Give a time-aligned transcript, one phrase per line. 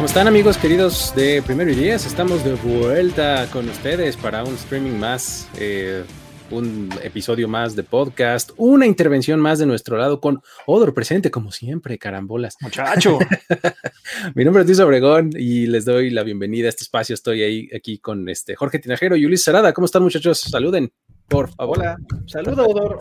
[0.00, 2.06] ¿Cómo están amigos queridos de Primero y Diez?
[2.06, 6.04] Estamos de vuelta con ustedes para un streaming más, eh,
[6.50, 11.52] un episodio más de podcast, una intervención más de nuestro lado con Odor presente como
[11.52, 12.56] siempre, carambolas.
[12.62, 13.18] Muchacho.
[14.34, 17.12] Mi nombre es Luis Obregón y les doy la bienvenida a este espacio.
[17.12, 19.74] Estoy ahí aquí con este Jorge Tinajero y Ulises Sarada.
[19.74, 20.40] ¿Cómo están muchachos?
[20.40, 20.90] Saluden,
[21.28, 21.78] por favor.
[21.78, 23.00] Hola, saluda Odor.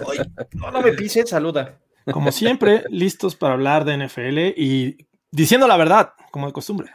[0.51, 1.79] no, no me pisen, saluda.
[2.11, 6.91] Como siempre, listos para hablar de NFL y diciendo la verdad, como de costumbre.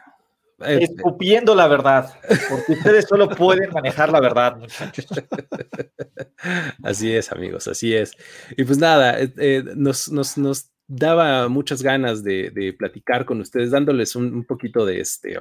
[0.59, 2.15] Escupiendo la verdad,
[2.49, 5.07] porque ustedes solo pueden manejar la verdad, muchachos.
[6.83, 8.13] Así es, amigos, así es.
[8.57, 13.41] Y pues nada, eh, eh, nos, nos, nos, daba muchas ganas de, de, platicar con
[13.41, 15.39] ustedes, dándoles un, un poquito de este.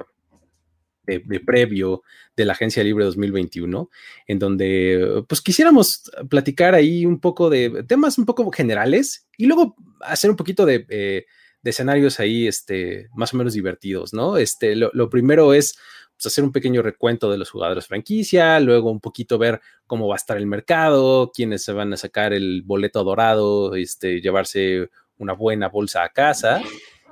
[1.06, 2.02] De, de, previo
[2.34, 3.90] de la Agencia Libre 2021,
[4.26, 9.76] en donde pues quisiéramos platicar ahí un poco de temas un poco generales y luego
[10.00, 11.26] hacer un poquito de, eh,
[11.64, 14.36] de escenarios ahí, este, más o menos divertidos, ¿no?
[14.36, 15.78] Este, lo, lo primero es
[16.14, 20.14] pues, hacer un pequeño recuento de los jugadores franquicia, luego un poquito ver cómo va
[20.14, 25.32] a estar el mercado, quiénes se van a sacar el boleto dorado, este, llevarse una
[25.32, 26.60] buena bolsa a casa.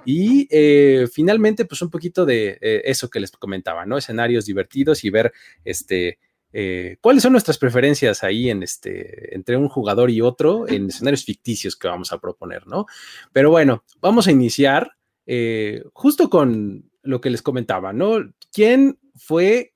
[0.05, 3.97] Y eh, finalmente, pues un poquito de eh, eso que les comentaba, ¿no?
[3.97, 5.33] Escenarios divertidos y ver
[5.65, 6.19] este,
[6.53, 11.25] eh, cuáles son nuestras preferencias ahí en este, entre un jugador y otro en escenarios
[11.25, 12.87] ficticios que vamos a proponer, ¿no?
[13.33, 14.93] Pero bueno, vamos a iniciar
[15.27, 18.33] eh, justo con lo que les comentaba, ¿no?
[18.53, 19.75] ¿Quién fue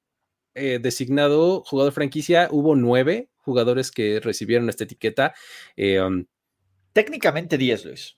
[0.54, 2.48] eh, designado jugador franquicia?
[2.50, 5.34] Hubo nueve jugadores que recibieron esta etiqueta.
[5.76, 6.26] Um,
[6.92, 8.16] Técnicamente 10, Luis.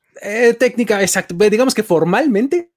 [0.59, 1.35] técnica, exacto.
[1.35, 2.71] Digamos que formalmente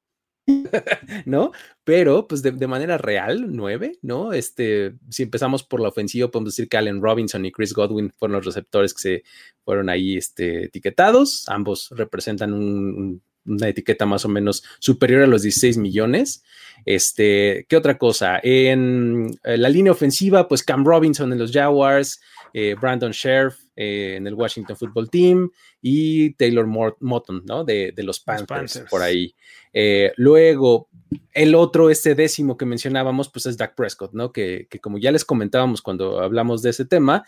[1.25, 1.51] ¿no?
[1.83, 4.33] Pero, pues de, de, manera real, nueve, ¿no?
[4.33, 8.37] Este, si empezamos por la ofensiva, podemos decir que Allen Robinson y Chris Godwin fueron
[8.37, 9.23] los receptores que se
[9.63, 11.47] fueron ahí este, etiquetados.
[11.49, 16.43] Ambos representan un, una etiqueta más o menos superior a los 16 millones.
[16.85, 18.39] Este, ¿qué otra cosa?
[18.43, 22.21] En eh, la línea ofensiva, pues Cam Robinson en los Jaguars,
[22.53, 25.49] eh, Brandon Sheriff eh, en el Washington Football Team
[25.81, 27.63] y Taylor Motton, ¿no?
[27.63, 29.33] De, de los, Panthers, los, Panthers, por ahí.
[29.73, 30.89] Eh, luego,
[31.33, 34.31] el otro, este décimo que mencionábamos, pues es Dak Prescott, ¿no?
[34.31, 37.23] Que, que, como ya les comentábamos cuando hablamos de ese tema,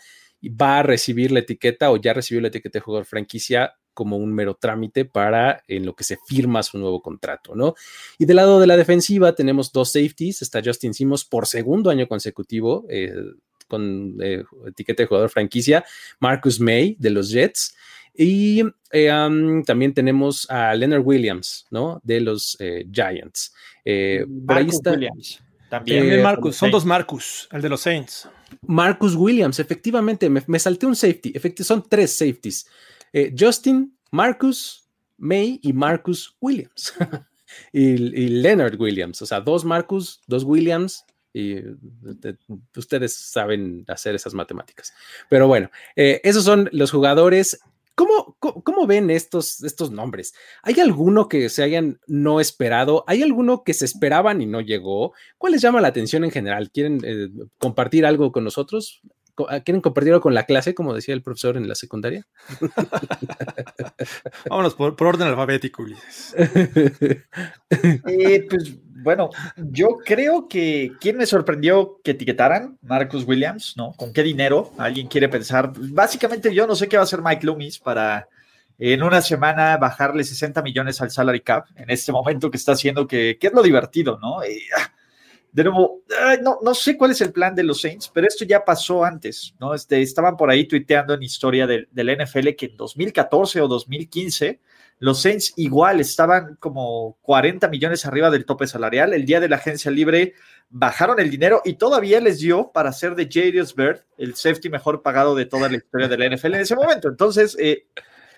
[0.48, 4.34] va a recibir la etiqueta o ya recibió la etiqueta de jugador franquicia como un
[4.34, 7.74] mero trámite para en lo que se firma su nuevo contrato, ¿no?
[8.18, 12.08] Y del lado de la defensiva tenemos dos safeties, está Justin Simmons por segundo año
[12.08, 13.14] consecutivo, eh,
[13.74, 15.84] con eh, etiqueta de jugador franquicia,
[16.20, 17.74] Marcus May de los Jets.
[18.16, 18.62] Y
[18.92, 22.00] eh, um, también tenemos a Leonard Williams, ¿no?
[22.04, 23.52] De los eh, Giants.
[23.84, 24.92] Eh, por ahí está.
[24.92, 25.40] Williams.
[25.68, 28.28] También, también Marcus, son dos Marcus, el de los Saints.
[28.64, 31.30] Marcus Williams, efectivamente, me, me salté un safety.
[31.30, 32.66] Efectivamente, son tres safeties.
[33.36, 36.94] Justin, Marcus, May y Marcus Williams.
[37.72, 42.38] y, y Leonard Williams, o sea, dos Marcus, dos Williams, y de,
[42.76, 44.94] ustedes saben hacer esas matemáticas.
[45.28, 47.60] Pero bueno, eh, esos son los jugadores.
[47.96, 50.32] ¿Cómo, cómo, cómo ven estos, estos nombres?
[50.62, 53.04] ¿Hay alguno que se hayan no esperado?
[53.08, 55.12] ¿Hay alguno que se esperaban y no llegó?
[55.36, 56.70] ¿Cuál les llama la atención en general?
[56.70, 57.28] ¿Quieren eh,
[57.58, 59.02] compartir algo con nosotros?
[59.36, 62.24] ¿Quieren compartirlo con la clase, como decía el profesor en la secundaria?
[64.48, 66.34] Vámonos por, por, orden alfabético, Ulises.
[66.38, 73.92] eh, pues bueno, yo creo que quién me sorprendió que etiquetaran Marcus Williams, ¿no?
[73.92, 74.72] ¿Con qué dinero?
[74.78, 75.72] ¿Alguien quiere pensar?
[75.76, 78.26] Básicamente yo no sé qué va a hacer Mike Loomis para
[78.78, 83.06] en una semana bajarle 60 millones al salary cap en este momento que está haciendo
[83.06, 84.42] que, que es lo divertido, ¿no?
[84.42, 84.62] Eh,
[85.52, 86.02] de nuevo,
[86.42, 89.54] no, no, sé cuál es el plan de los Saints, pero esto ya pasó antes,
[89.60, 89.72] ¿no?
[89.72, 94.58] Este, estaban por ahí tuiteando en historia del, del NFL que en 2014 o 2015
[94.98, 99.12] los Saints igual estaban como 40 millones arriba del tope salarial.
[99.12, 100.34] El día de la agencia libre
[100.70, 105.02] bajaron el dinero y todavía les dio para ser de Jarius Bird el safety mejor
[105.02, 107.08] pagado de toda la historia de la NFL en ese momento.
[107.08, 107.86] Entonces, eh,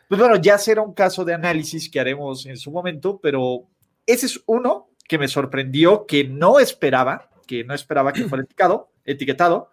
[0.09, 3.69] pues bueno, ya será un caso de análisis que haremos en su momento, pero
[4.07, 8.91] ese es uno que me sorprendió, que no esperaba, que no esperaba que fuera etiquetado.
[9.05, 9.71] etiquetado.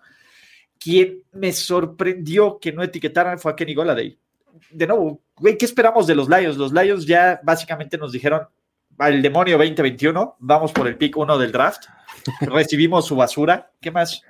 [0.79, 4.19] Quien me sorprendió que no etiquetaran fue Kenny Goladay.
[4.71, 6.57] De nuevo, güey, ¿qué esperamos de los Lions?
[6.57, 8.47] Los Lions ya básicamente nos dijeron,
[8.97, 11.85] al demonio 2021, vamos por el pick 1 del draft,
[12.41, 14.21] recibimos su basura, ¿qué más?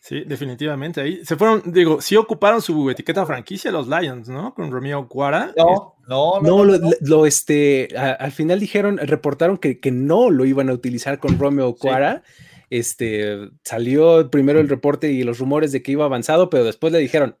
[0.00, 1.00] Sí, definitivamente.
[1.00, 4.54] Ahí se fueron, digo, sí ocuparon su etiqueta franquicia los Lions, ¿no?
[4.54, 5.52] Con Romeo Cuara.
[5.56, 6.64] No, no, no.
[6.64, 11.74] lo, este, al final dijeron, reportaron que, que, no lo iban a utilizar con Romeo
[11.74, 12.22] Cuara.
[12.70, 16.98] Este, salió primero el reporte y los rumores de que iba avanzado, pero después le
[16.98, 17.36] dijeron,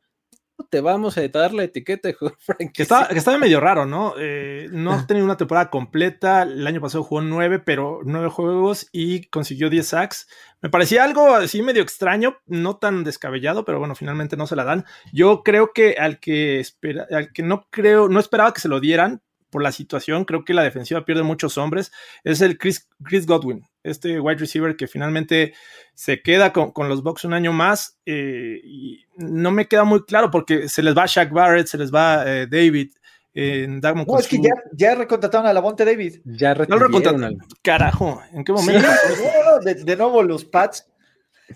[0.70, 2.08] te vamos a dar la etiqueta
[2.58, 4.14] de Que estaba, que estaba medio raro, ¿no?
[4.18, 6.42] Eh, no ha tenido una temporada completa.
[6.42, 10.28] El año pasado jugó nueve, pero nueve juegos y consiguió 10 sacks.
[10.60, 14.64] Me parecía algo así medio extraño, no tan descabellado, pero bueno, finalmente no se la
[14.64, 14.84] dan.
[15.12, 18.80] Yo creo que al que espera, al que no creo, no esperaba que se lo
[18.80, 21.92] dieran por la situación, creo que la defensiva pierde muchos hombres,
[22.24, 25.54] es el Chris, Chris Godwin este wide receiver que finalmente
[25.94, 27.98] se queda con, los Bucks un año más.
[28.06, 31.92] Eh, y no me queda muy claro porque se les va Shaq Barrett, se les
[31.92, 32.92] va eh, David.
[33.34, 36.20] En no, es que ya, ya recontrataron a la Monte David.
[36.24, 37.38] Ya recontrataron.
[37.62, 38.88] Carajo, ¿en qué momento?
[39.64, 40.88] de, de, nuevo los Pats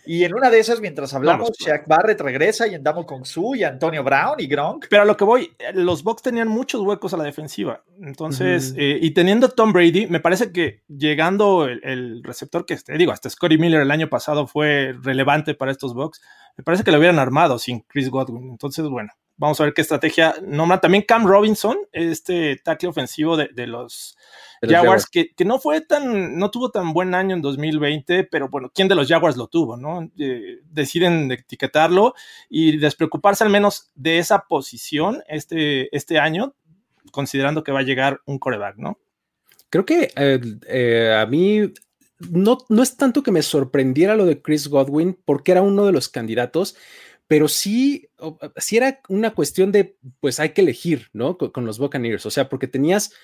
[0.06, 3.64] y en una de esas, mientras hablamos, Shaq Barrett regresa y andamos con Su y
[3.64, 4.86] Antonio Brown y Gronk.
[4.88, 7.82] Pero a lo que voy, los Bucks tenían muchos huecos a la defensiva.
[8.00, 13.12] Entonces, eh, y teniendo Tom Brady, me parece que llegando el, receptor que esté, digo,
[13.12, 16.20] hasta Scotty Miller el año pasado fue relevante para estos Bucks,
[16.56, 18.50] me parece que lo hubieran armado sin Chris Godwin.
[18.50, 20.80] Entonces, bueno, vamos a ver qué estrategia nombra.
[20.80, 24.16] También Cam Robinson, este tackle ofensivo de los
[24.68, 28.88] Jaguars, que, no fue tan, no tuvo tan buen año en 2020, pero bueno, ¿quién
[28.88, 30.10] de los Jaguars lo tuvo, no?
[30.18, 32.14] Eh, deciden etiquetarlo
[32.48, 36.54] y despreocuparse al menos de esa posición este, este año,
[37.10, 38.98] considerando que va a llegar un coreback, ¿no?
[39.68, 41.72] Creo que eh, eh, a mí
[42.30, 45.92] no, no es tanto que me sorprendiera lo de Chris Godwin, porque era uno de
[45.92, 46.76] los candidatos,
[47.32, 48.10] pero sí,
[48.58, 51.38] sí era una cuestión de, pues hay que elegir, ¿no?
[51.38, 53.14] con, los Buccaneers, o sea, porque tenías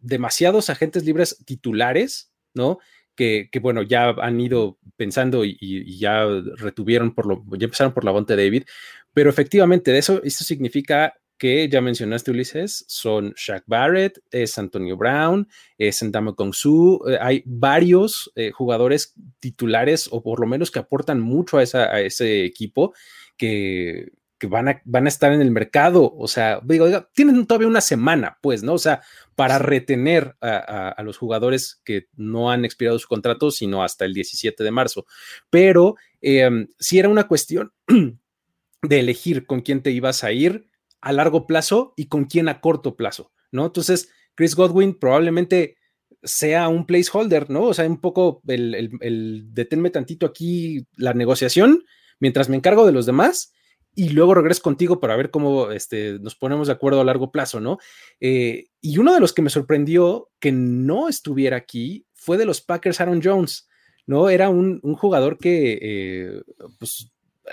[0.00, 2.78] demasiados agentes libres titulares, ¿no?
[3.16, 6.24] Que, bueno, ya han ido pensando y, ya
[6.58, 8.66] retuvieron por lo, ya empezaron por la Bonte David,
[9.12, 15.48] pero efectivamente, eso, esto significa que ya mencionaste, Ulises, son Shaq Barrett, es Antonio Brown,
[15.76, 20.78] es Ndamo Kong Su, eh, hay varios eh, jugadores titulares o por lo menos que
[20.78, 22.94] aportan mucho a ese equipo
[23.40, 26.12] que, que van a, van a estar en el mercado.
[26.14, 28.74] O sea, digo, tienen todavía una semana, pues, ¿no?
[28.74, 29.00] O sea,
[29.34, 34.62] para retener a, los jugadores que no han expirado su contrato, sino hasta el 17
[34.62, 35.06] de marzo.
[35.48, 37.72] Pero em, si era una cuestión
[38.82, 40.66] de elegir con quién te ibas a ir
[41.00, 43.64] a largo plazo y con quién a corto plazo, ¿no?
[43.64, 45.78] Entonces, Chris Godwin probablemente
[46.22, 47.62] sea un placeholder, ¿no?
[47.62, 51.84] O sea, un poco el, el, el deténme tantito aquí la negociación
[52.20, 53.52] mientras me encargo de los demás
[53.94, 57.60] y luego regreso contigo para ver cómo este, nos ponemos de acuerdo a largo plazo,
[57.60, 57.78] ¿no?
[58.20, 62.60] Eh, y uno de los que me sorprendió que no estuviera aquí fue de los
[62.60, 63.68] Packers Aaron Jones,
[64.06, 64.30] ¿no?
[64.30, 66.42] Era un, jugador que eh,
[66.78, 67.10] pues,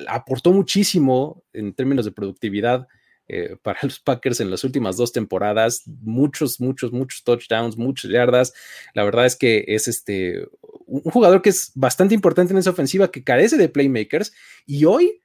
[0.07, 2.87] aportó muchísimo en términos de productividad
[3.27, 8.53] eh, para los Packers en las últimas dos temporadas, muchos, muchos, muchos touchdowns, muchas yardas.
[8.93, 10.47] La verdad es que es este
[10.85, 14.33] un jugador que es bastante importante en esa ofensiva, que carece de playmakers
[14.65, 15.21] y hoy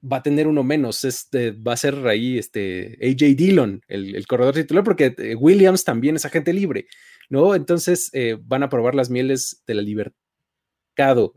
[0.00, 1.04] va a tener uno menos.
[1.04, 6.16] Este va a ser ahí este AJ Dillon, el, corredor titular, porque eh, Williams también
[6.16, 6.86] es agente libre,
[7.30, 7.54] ¿no?
[7.54, 10.14] Entonces eh, van a probar las mieles de la libertad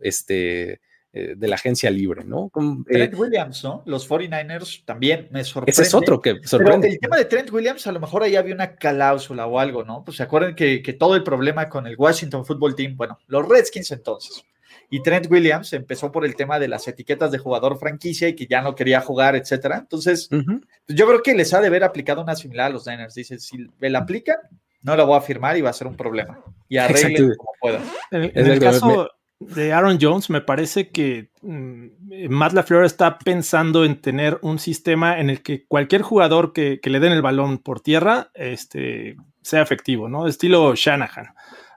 [0.02, 0.82] este,
[1.18, 2.52] eh, de la agencia libre, ¿no?
[2.86, 3.84] Trent Williams, ¿no?
[3.86, 5.72] Los 49ers también me sorprende.
[5.72, 6.88] Ese es otro que sorprende.
[6.88, 9.84] Pero el tema de Trent Williams, a lo mejor ahí había una cláusula o algo,
[9.84, 10.04] ¿no?
[10.04, 13.48] Pues se acuerdan que, que todo el problema con el Washington Football Team, bueno, los
[13.48, 14.44] Redskins entonces
[14.90, 18.48] y Trent Williams empezó por el tema de las etiquetas de jugador franquicia y que
[18.48, 19.78] ya no quería jugar, etcétera.
[19.78, 20.44] Entonces, pues,
[20.88, 23.14] yo creo que les ha de haber aplicado una similar a los Niners.
[23.14, 24.38] Dice, si me la aplican,
[24.82, 26.40] no la voy a firmar y va a ser un problema.
[26.70, 27.84] Y arreglen como puedan.
[28.12, 29.10] En, el caso
[29.40, 35.20] de Aaron Jones, me parece que mm, Matt LaFleur está pensando en tener un sistema
[35.20, 40.10] en el que cualquier jugador que, le den el balón por tierra este, sea efectivo,
[40.10, 40.28] ¿no?
[40.28, 41.28] Estilo Shanahan.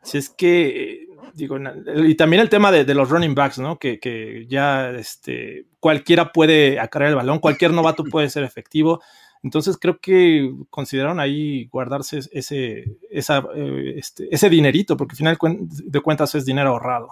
[0.03, 1.59] Así es que digo,
[2.07, 3.79] y también el tema de, los running backs, ¿no?
[3.79, 9.01] Que, ya este, cualquiera puede acarrear el balón, cualquier novato puede ser efectivo.
[9.43, 15.39] Entonces creo que consideraron ahí guardarse ese, esa, eh, este, ese dinerito, porque al final
[15.61, 17.09] de cuentas es dinero ahorrado.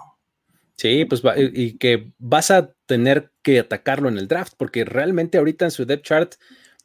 [0.79, 5.65] Sí, pues y que vas a tener que atacarlo en el draft, porque realmente ahorita
[5.65, 6.35] en su depth chart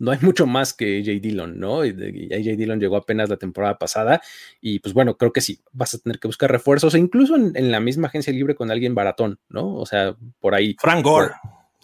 [0.00, 1.84] no hay mucho más que AJ Dillon, ¿no?
[1.84, 4.20] Y, AJ Dillon llegó apenas la temporada pasada
[4.60, 7.70] y pues bueno, creo que sí, vas a tener que buscar refuerzos, e incluso en,
[7.70, 9.76] la misma agencia libre con alguien baratón, ¿no?
[9.76, 10.74] O sea, por ahí.
[10.80, 11.30] Frank Gore.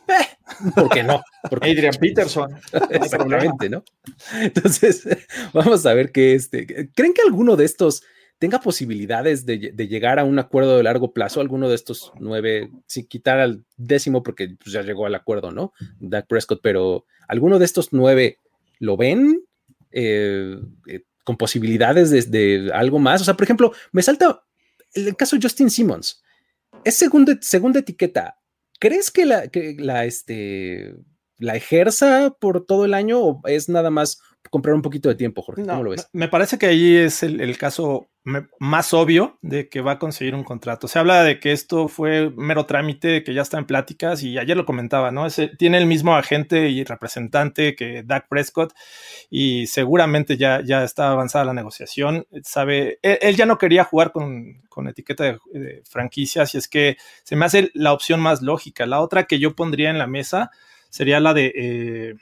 [0.09, 1.23] Eh, ¿Por qué no?
[1.49, 2.57] Porque, Adrian Peterson.
[2.90, 3.85] Exactamente, ¿no?
[4.35, 5.07] Entonces,
[5.52, 6.90] vamos a ver qué este.
[6.93, 8.02] ¿Creen que alguno de estos
[8.40, 11.42] tenga posibilidades de, llegar a un acuerdo de largo plazo?
[11.42, 15.75] Alguno de estos nueve, sin quitar al décimo, porque pues, ya llegó al acuerdo, ¿no?
[16.00, 18.38] Dak Prescott, pero ¿alguno de estos nueve
[18.78, 19.44] lo ven?
[19.92, 20.56] Eh,
[20.87, 23.20] eh, con posibilidades de, algo más.
[23.20, 24.42] O sea, por ejemplo, me salta
[24.94, 26.23] el caso de Justin Simmons.
[26.82, 28.38] Es segunda, segunda etiqueta.
[28.78, 30.97] ¿Crees que la, que la, este,
[31.40, 35.42] la ejerza por todo el año o es nada más comprar un poquito de tiempo,
[35.42, 35.64] Jorge?
[35.64, 36.09] ¿Cómo lo ves?
[36.12, 38.09] Me parece que ahí es el, caso
[38.59, 40.88] más obvio de que va a conseguir un contrato.
[40.88, 44.56] Se habla de que esto fue mero trámite, que ya está en pláticas y ayer
[44.56, 45.26] lo comentaba, ¿no?
[45.59, 48.73] tiene el mismo agente y representante que Dak Prescott
[49.30, 52.26] y seguramente ya, ya está avanzada la negociación.
[52.42, 57.44] Sabe, él, ya no quería jugar con, etiqueta de, franquicia, así es que se me
[57.44, 58.87] hace la opción más lógica.
[58.87, 60.50] La otra que yo pondría en la mesa
[60.90, 61.52] sería la de...
[61.54, 62.14] Eh,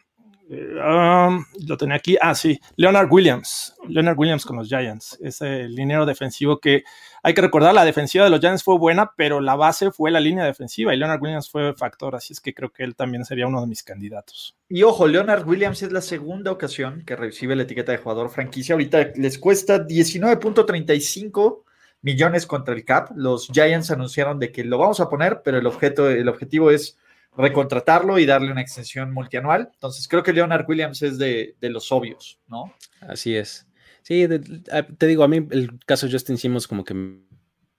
[0.50, 2.16] Um, lo tenía aquí.
[2.20, 3.74] Ah, sí, Leonard Williams.
[3.86, 5.18] Leonard Williams con los Giants.
[5.20, 6.84] Ese liniero defensivo que
[7.22, 10.20] hay que recordar, la defensiva de los Giants fue buena, pero la base fue la
[10.20, 12.16] línea defensiva y Leonard Williams fue factor.
[12.16, 14.56] Así es que creo que él también sería uno de mis candidatos.
[14.70, 18.72] Y ojo, Leonard Williams es la segunda ocasión que recibe la etiqueta de jugador franquicia.
[18.72, 21.62] Ahorita les cuesta 19.35
[22.00, 23.10] millones contra el cap.
[23.14, 26.96] Los Giants anunciaron de que lo vamos a poner, pero el, objeto, el objetivo es
[27.36, 29.70] recontratarlo y darle una extensión multianual.
[29.74, 32.74] Entonces creo que Leonard Williams es de, los obvios, ¿no?
[33.00, 33.66] Así es.
[34.02, 37.20] Sí, te digo, a mí el caso Justin Simmons como que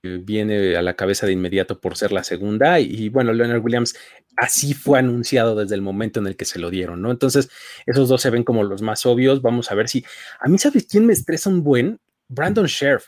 [0.02, 3.96] viene a la cabeza de inmediato por ser la segunda y, bueno, Leonard Williams
[4.38, 7.12] así fue anunciado desde el momento en el que se lo dieron, ¿no?
[7.12, 7.50] Entonces,
[7.86, 9.42] esos dos se ven como los más obvios.
[9.42, 10.06] Vamos a ver si...
[10.40, 12.00] A mí, ¿sabes quién me estresa un buen?
[12.30, 13.08] Brandon Sheriff.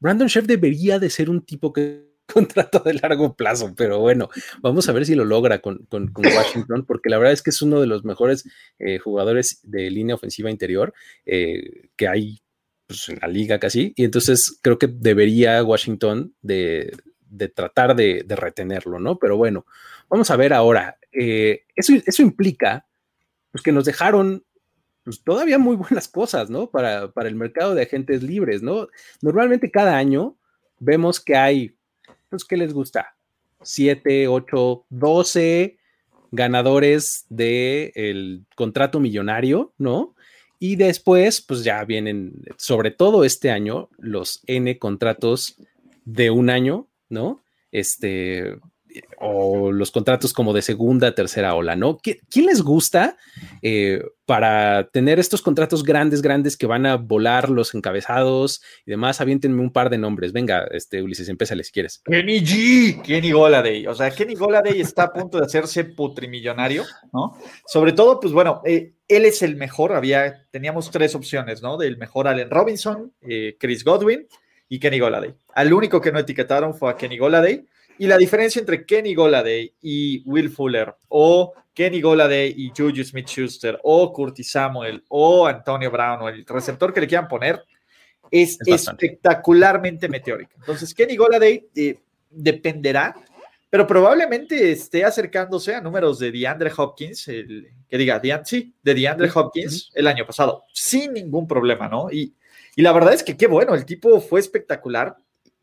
[0.00, 4.28] Brandon Sheriff debería de ser un tipo que contrato de largo plazo, pero bueno,
[4.60, 7.80] vamos a ver si lo logra con, Washington, porque la verdad es que es uno
[7.80, 8.44] de los mejores
[8.78, 10.92] eh, jugadores de línea ofensiva interior
[11.24, 12.40] eh, que hay
[12.86, 16.96] pues, en la liga casi, y entonces creo que debería Washington de,
[17.54, 19.18] tratar de, retenerlo, ¿no?
[19.18, 19.66] Pero bueno,
[20.08, 22.86] vamos a ver ahora, eh, eso, eso implica
[23.50, 24.44] pues, que nos dejaron
[25.02, 26.70] pues, todavía muy buenas cosas, ¿no?
[26.70, 28.88] Para, para el mercado de agentes libres, ¿no?
[29.22, 30.36] Normalmente cada año
[30.78, 31.77] vemos que hay
[32.28, 33.14] pues, ¿qué les gusta?
[33.62, 35.78] 7, 8, 12
[36.30, 40.14] ganadores del el contrato millonario, ¿no?
[40.58, 45.56] Y después, pues ya vienen, sobre todo este año, los N contratos
[46.04, 47.40] de un año, ¿no?
[47.70, 48.56] Este,
[49.18, 51.98] o los contratos como de segunda, tercera ola, ¿no?
[51.98, 53.16] ¿Quién les gusta
[53.62, 59.20] eh, para tener estos contratos grandes, grandes que van a volar los encabezados y demás?
[59.20, 60.32] Aviéntenme un par de nombres.
[60.32, 62.02] Venga, este Ulises, empieza si quieres.
[62.04, 63.86] Kenny G, Kenny Goladay.
[63.86, 67.36] O sea, Kenny Goladay está a punto de hacerse putrimillonario, ¿no?
[67.66, 69.92] Sobre todo, pues bueno, eh, él es el mejor.
[69.92, 71.76] Había, teníamos tres opciones, ¿no?
[71.76, 74.26] Del mejor Allen Robinson, eh, Chris Godwin
[74.68, 75.34] y Kenny Goladay.
[75.54, 77.64] Al único que no etiquetaron fue a Kenny Goladay
[77.98, 83.28] y la diferencia entre Kenny Goladay y Will Fuller, o Kenny Goladay y Juju Smith
[83.28, 87.62] Schuster, o Curtis Samuel, o Antonio Brown, o el receptor que le quieran poner,
[88.30, 90.54] es, espectacularmente meteórica.
[90.58, 91.98] Entonces, Kenny Goladay eh,
[92.30, 93.14] dependerá,
[93.70, 99.30] pero probablemente esté acercándose a números de DeAndre Hopkins, el, que diga, sí, de DeAndre
[99.34, 102.10] Hopkins el año pasado, sin ningún problema, ¿no?
[102.10, 102.34] Y,
[102.76, 105.16] y la verdad es que qué bueno, el tipo fue espectacular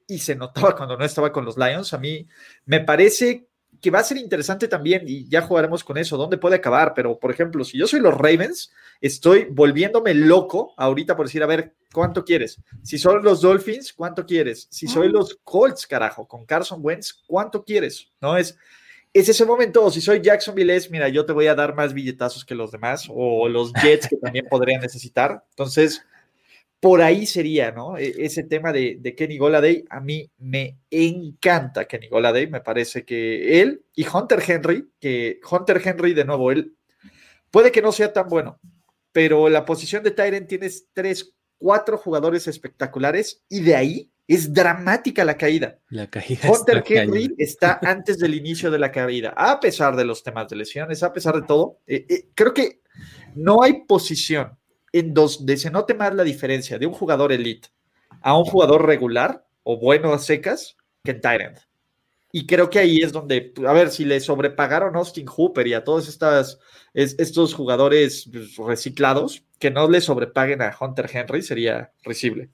[0.07, 1.93] y se notaba cuando no estaba con los Lions.
[1.93, 2.27] A mí
[2.65, 3.47] me parece
[3.81, 7.19] que va a ser interesante también y ya jugaremos con eso, dónde puede acabar, pero
[7.19, 8.71] por ejemplo, si yo soy los Ravens,
[9.01, 12.57] estoy volviéndome loco ahorita por decir, a ver, ¿cuánto quieres?
[12.83, 14.67] Si son los Dolphins, ¿cuánto quieres?
[14.71, 18.11] Si soy los Colts, carajo, con Carson Wentz, ¿cuánto quieres?
[18.21, 18.57] No es
[19.15, 21.93] es ese momento, o si soy Jacksonville, es, mira, yo te voy a dar más
[21.93, 25.41] billetazos que los demás, o los Jets que también podrían necesitar.
[25.51, 26.05] Entonces,
[26.85, 27.97] por ahí sería, ¿no?
[27.97, 33.59] E, ese tema de, Kenny Goladay, a mí me encanta Kenny Goladay, me parece que
[33.59, 36.75] él y Hunter Henry, que Hunter Henry, de nuevo, él
[37.49, 38.59] puede que no sea tan bueno,
[39.11, 45.25] pero la posición de Tyrant tienes tres, cuatro jugadores espectaculares y de ahí es dramática
[45.25, 45.79] la caída.
[45.89, 46.51] La caída.
[46.51, 50.57] Hunter Henry está antes del inicio de la caída, a pesar de los temas de
[50.57, 51.79] lesiones, a pesar de todo.
[51.87, 52.81] Eh, eh, creo que
[53.33, 54.55] no hay posición
[54.95, 57.67] en donde se note más la diferencia de un jugador elite
[58.21, 61.57] a un jugador regular o bueno a secas que en Tyrant.
[62.31, 65.73] Y creo que ahí es donde, a ver, si le sobrepagaron a Austin Hooper y
[65.73, 66.59] a todos estas,
[66.93, 72.49] estos jugadores pues, reciclados, que no le sobrepaguen a Hunter Henry sería risible.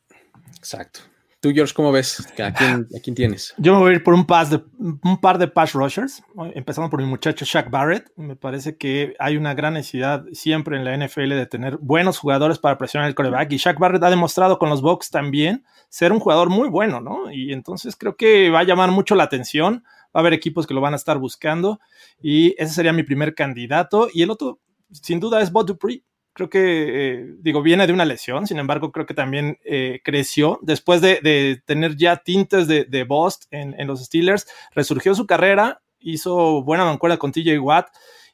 [0.58, 1.02] Exacto.
[1.42, 2.24] Tú, George, ¿cómo ves?
[2.40, 3.56] ¿A quién, tienes?
[3.58, 7.02] Yo me voy a ir por un, de, un par de pass rushers, empezando por
[7.02, 8.12] mi muchacho Shaq Barrett.
[8.16, 12.60] Me parece que hay una gran necesidad siempre en la NFL de tener buenos jugadores
[12.60, 13.52] para presionar el coreback.
[13.54, 17.32] Y Shaq Barrett ha demostrado con los Bucks también ser un jugador muy bueno, ¿no?
[17.32, 19.84] Y entonces creo que va a llamar mucho la atención.
[20.16, 21.80] Va a haber equipos que lo van a estar buscando.
[22.22, 24.10] Y ese sería mi primer candidato.
[24.14, 24.60] Y el otro,
[24.92, 28.92] sin duda, es Bob Dupree creo que, eh, digo, viene de una lesión, sin embargo,
[28.92, 34.04] creo que también eh, creció después de, tener ya tintes de, de Bost en, los
[34.04, 37.88] Steelers, resurgió su carrera, hizo buena mancuerna con TJ Watt.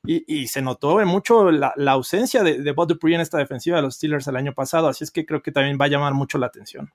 [0.09, 3.95] Y, se notó mucho la, ausencia de, de Bob Dupree en esta defensiva de los
[3.95, 6.47] Steelers el año pasado, así es que creo que también va a llamar mucho la
[6.47, 6.93] atención.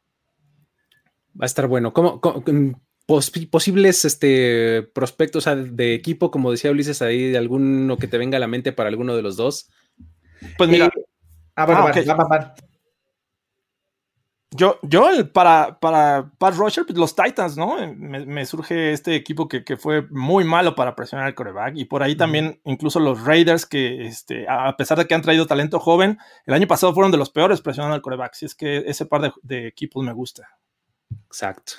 [1.38, 1.92] Va a estar bueno.
[1.92, 2.22] ¿Cómo,
[3.06, 8.40] posibles este, prospectos de equipo, como decía Ulises, ahí de alguno que te venga a
[8.40, 9.68] la mente para alguno de los dos?
[10.56, 10.90] Pues mira.
[14.54, 17.78] Yo, yo para, para Pat Rusher, pues los Titans, ¿no?
[17.96, 21.74] Me, surge este equipo que, fue muy malo para presionar al coreback.
[21.76, 25.46] Y por ahí también, incluso los Raiders, que este, a pesar de que han traído
[25.46, 28.34] talento joven, el año pasado fueron de los peores presionando al coreback.
[28.34, 30.46] Si es que ese par de, de equipos me gusta.
[31.26, 31.72] Exacto.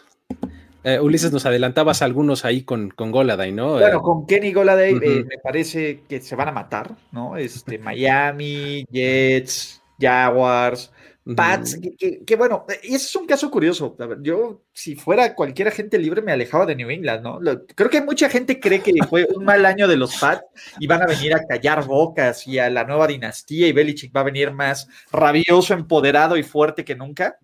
[0.84, 3.74] Eh, Ulises, nos adelantabas algunos ahí con, con Goladay, ¿no?
[3.74, 7.38] Bueno, con Kenny Goladay eh, me parece que se van a matar, ¿no?
[7.38, 10.92] Este, Miami, Jets, Jaguars,
[11.38, 11.80] Pats,
[12.26, 13.96] que, bueno, y ese es un caso curioso.
[14.22, 17.40] yo, si fuera cualquier agente libre, me alejaba de New England, ¿no?
[17.76, 20.44] creo que mucha gente cree que fue un mal año de los Pats
[20.80, 24.20] y van a venir a callar bocas y a la nueva dinastía y Belichick va
[24.20, 27.40] a venir más rabioso, empoderado y fuerte que nunca.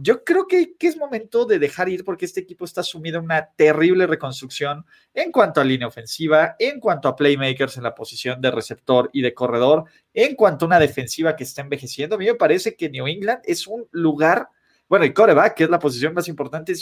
[0.00, 3.50] Yo creo que, es momento de dejar ir porque este equipo está sumido en una
[3.56, 8.50] terrible reconstrucción en cuanto a línea ofensiva, en cuanto a playmakers en la posición de
[8.50, 12.14] receptor y de corredor, en cuanto a una defensiva que está envejeciendo.
[12.14, 14.48] A mí me parece que New England es un lugar,
[14.88, 16.72] bueno, y coreback, que es la posición más importante,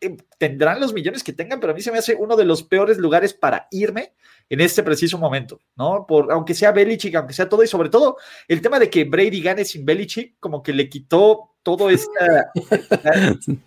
[0.00, 2.62] eh, tendrán los millones que tengan, pero a mí se me hace uno de los
[2.62, 4.14] peores lugares para irme
[4.48, 6.06] en este preciso momento, ¿no?
[6.06, 9.42] Por, aunque sea Belichick, aunque sea todo, y sobre todo el tema de que Brady
[9.42, 12.50] gane sin Belichick, como que le quitó todo esta.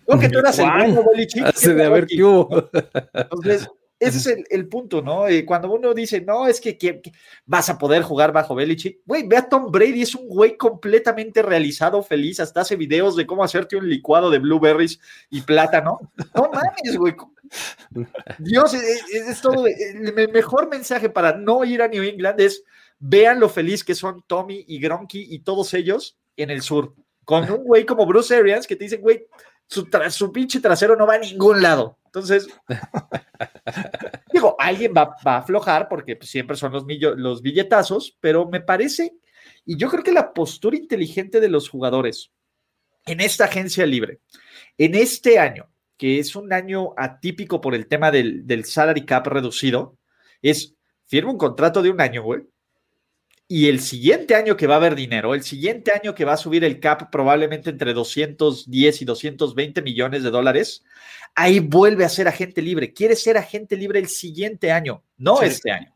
[0.06, 1.44] Creo que tú eras el bueno Belichick.
[1.44, 2.68] Hace de haber que hubo.
[3.14, 3.68] Entonces,
[4.02, 5.28] ese es el, punto, ¿no?
[5.28, 7.00] Eh, cuando uno dice, no, es que,
[7.46, 11.40] vas a poder jugar bajo Belichick, güey, ve a Tom Brady, es un güey completamente
[11.40, 14.98] realizado, feliz, hasta hace videos de cómo hacerte un licuado de blueberries
[15.30, 16.00] y plátano.
[16.34, 17.14] No mames, güey.
[18.38, 19.66] Dios, es, todo.
[19.68, 22.64] El mejor mensaje para no ir a New England es
[22.98, 26.94] vean lo feliz que son Tommy y Gronky y todos ellos en el sur.
[27.24, 29.26] Con un güey como Bruce Arians que te dice, güey,
[29.66, 31.98] su, su pinche trasero no va a ningún lado.
[32.06, 32.46] Entonces,
[34.32, 36.84] digo, alguien va, a aflojar porque pues, siempre son los,
[37.16, 39.14] los billetazos, pero me parece,
[39.64, 42.32] y yo creo que la postura inteligente de los jugadores
[43.06, 44.20] en esta agencia libre,
[44.76, 49.26] en este año, que es un año atípico por el tema del, del salary cap
[49.26, 49.96] reducido,
[50.42, 50.74] es
[51.06, 52.42] firma un contrato de un año, güey,
[53.48, 56.38] y el siguiente año que va a haber dinero, el siguiente año que va a
[56.38, 60.84] subir el cap probablemente entre 210 y 220 millones de dólares,
[61.34, 62.92] ahí vuelve a ser agente libre.
[62.92, 65.94] Quiere ser agente libre el siguiente año, no este año.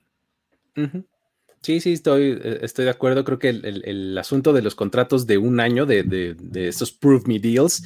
[1.63, 3.25] Sí, sí, estoy, eh, estoy de acuerdo.
[3.25, 7.39] Creo que el, asunto de los contratos de un año, de, de estos Prove Me
[7.39, 7.83] Deals,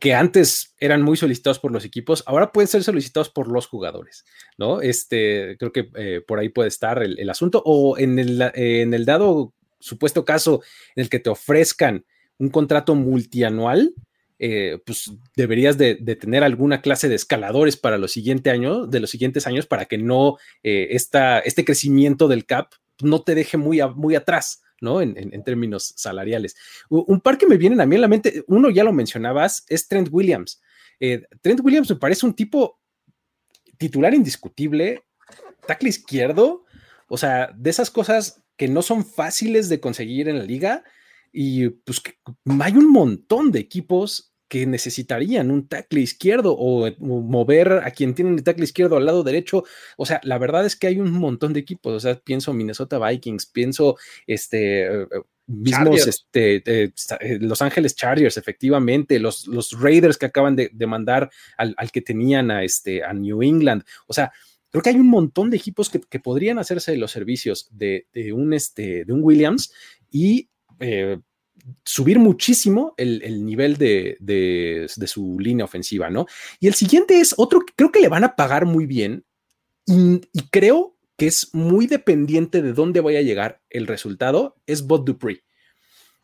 [0.00, 4.24] que antes eran muy solicitados por los equipos, ahora pueden ser solicitados por los jugadores,
[4.56, 4.80] ¿no?
[4.80, 9.04] Este, creo que eh, por ahí puede estar el, asunto, o en el, en el,
[9.04, 10.62] dado supuesto caso
[10.96, 12.06] en el que te ofrezcan
[12.38, 13.94] un contrato multianual,
[14.38, 19.10] eh, pues deberías de, tener alguna clase de escaladores para los siguientes años, de los
[19.10, 24.14] siguientes años, para que no eh, este crecimiento del cap no te deje muy, muy
[24.14, 25.00] atrás, ¿no?
[25.00, 26.56] En, términos salariales.
[26.88, 29.88] Un par que me vienen a mí en la mente, uno ya lo mencionabas, es
[29.88, 30.60] Trent Williams.
[30.98, 32.80] Eh, Trent Williams me parece un tipo
[33.78, 35.04] titular indiscutible,
[35.66, 36.64] tackle izquierdo,
[37.08, 40.84] o sea, de esas cosas que no son fáciles de conseguir en la liga
[41.32, 42.02] y pues
[42.60, 48.32] hay un montón de equipos que necesitarían un tackle izquierdo o, mover a quien tiene
[48.32, 49.62] el tackle izquierdo al lado derecho.
[49.96, 51.94] O sea, la verdad es que hay un montón de equipos.
[51.94, 54.86] O sea, pienso Minnesota Vikings, pienso este.
[54.86, 56.92] Eh, eh, mismos este, eh,
[57.40, 62.62] Los Ángeles Chargers, efectivamente, los, los Raiders que acaban de, mandar al, que tenían a,
[62.62, 63.82] este, a New England.
[64.06, 64.32] O sea,
[64.70, 69.04] creo que hay un montón de equipos que, podrían hacerse los servicios de, un, este,
[69.04, 69.72] de un Williams
[70.10, 70.48] y
[71.84, 76.26] subir muchísimo el, nivel de, su línea ofensiva, ¿no?
[76.58, 79.24] Y el siguiente es otro que creo que le van a pagar muy bien
[79.86, 80.20] y,
[80.50, 85.42] creo que es muy dependiente de dónde vaya a llegar el resultado, es Bot Dupree.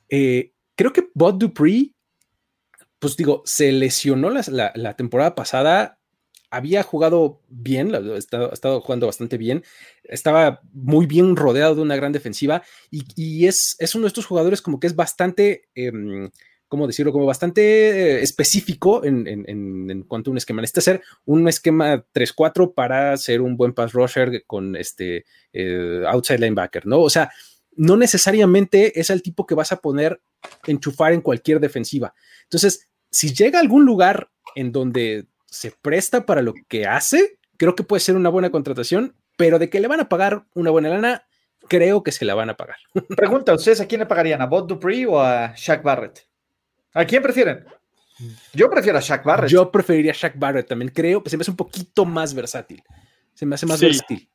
[0.08, 1.94] Eh, creo que Bot Dupree,
[2.98, 5.98] pues digo, se lesionó la, temporada pasada,
[6.50, 9.64] había jugado bien, ha estado, jugando bastante bien,
[10.04, 14.62] estaba muy bien rodeado de una gran defensiva y, es, es, uno de estos jugadores
[14.62, 15.68] como que es bastante...
[15.74, 16.30] Em,
[16.68, 17.12] ¿cómo decirlo?
[17.12, 20.60] Como bastante específico en, cuanto a un esquema.
[20.60, 26.40] Necesita ser un esquema 3-4 para ser un buen pass rusher con este eh, outside
[26.40, 27.00] linebacker, ¿no?
[27.00, 27.30] O sea,
[27.76, 30.20] no necesariamente es el tipo que vas a poner
[30.66, 32.14] enchufar en cualquier defensiva.
[32.44, 37.84] Entonces, si llega algún lugar en donde se presta para lo que hace, creo que
[37.84, 41.26] puede ser una buena contratación, pero de que le van a pagar una buena lana,
[41.68, 42.76] creo que se la van a pagar.
[43.16, 44.42] Pregunta, ¿ustedes a quién le pagarían?
[44.42, 46.26] ¿A Bob Dupree o a Shaq Barrett?
[46.94, 47.64] ¿A quién prefieren?
[48.54, 49.50] Yo prefiero a Shaq Barrett.
[49.50, 50.90] Yo preferiría a Shaq Barrett también.
[50.90, 52.82] Creo que se me hace un poquito más versátil.
[53.34, 54.28] Se me hace más versátil.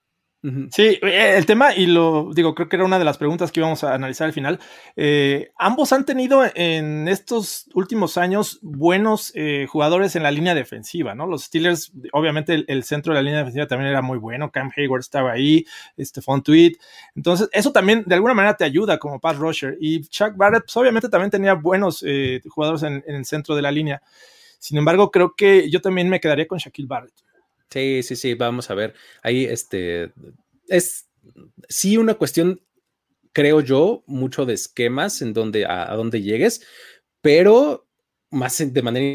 [0.72, 3.60] Sí, eh, el tema, y lo digo, creo que era una de las preguntas que
[3.60, 4.60] íbamos a analizar al final.
[4.96, 11.14] Eh, ambos han tenido en estos últimos años buenos eh, jugadores en la línea defensiva,
[11.14, 11.28] ¿no?
[11.28, 14.52] Los Steelers, obviamente, el, centro de la línea defensiva también era muy bueno.
[14.52, 15.64] Cam Hayward estaba ahí,
[16.00, 16.74] Stephon Tweed.
[17.16, 19.78] Entonces, eso también de alguna manera te ayuda como pass rusher.
[19.80, 22.04] Y Chuck Barrett, pues, obviamente, también tenía buenos
[22.50, 24.02] jugadores en, en el centro de la línea.
[24.58, 27.14] Sin embargo, creo que yo también me quedaría con Shaquille Barrett.
[27.72, 28.94] Sí, sí, sí, vamos a ver.
[29.24, 30.12] Ahí este
[30.68, 31.08] es
[31.70, 32.62] sí una cuestión,
[33.32, 36.66] creo yo, mucho de esquemas en donde a, dónde llegues,
[37.22, 37.88] pero
[38.30, 39.08] más de manera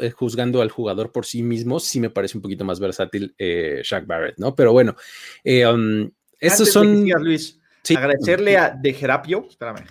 [0.00, 3.80] eh, juzgando al jugador por sí mismo, sí me parece un poquito más versátil eh,
[3.82, 4.54] Shaq Barrett, ¿no?
[4.54, 4.94] Pero bueno,
[5.42, 7.08] eh, um, estos son.
[7.20, 7.60] Luis,
[7.96, 9.84] agradecerle a De Gerapio, espérame,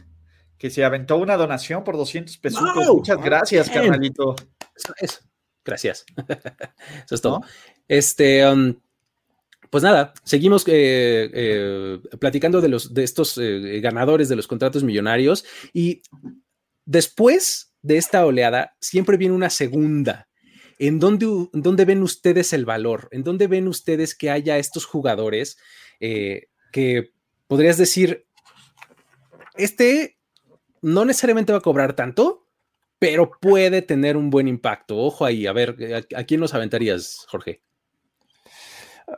[0.58, 2.62] que se aventó una donación por 200 pesos.
[2.76, 4.36] Muchas gracias, carnalito.
[5.00, 5.20] Eso,
[5.68, 6.06] Gracias.
[7.06, 7.42] Eso es todo.
[7.88, 8.76] Este, um,
[9.70, 14.84] pues nada, seguimos eh, eh, platicando de, los, de estos eh, ganadores de los contratos
[14.84, 16.02] millonarios y
[16.86, 20.28] después de esta oleada siempre viene una segunda.
[20.80, 23.10] ¿En dónde, ven ustedes el valor?
[23.12, 25.58] ¿En dónde ven ustedes que haya estos jugadores
[26.00, 27.12] que
[27.48, 28.28] podrías decir,
[29.56, 30.20] este
[30.84, 32.46] no necesariamente va a cobrar tanto,
[33.00, 34.98] pero puede tener un buen impacto?
[34.98, 37.64] Ojo ahí, a ver, ¿a, a quién nos aventarías, Jorge?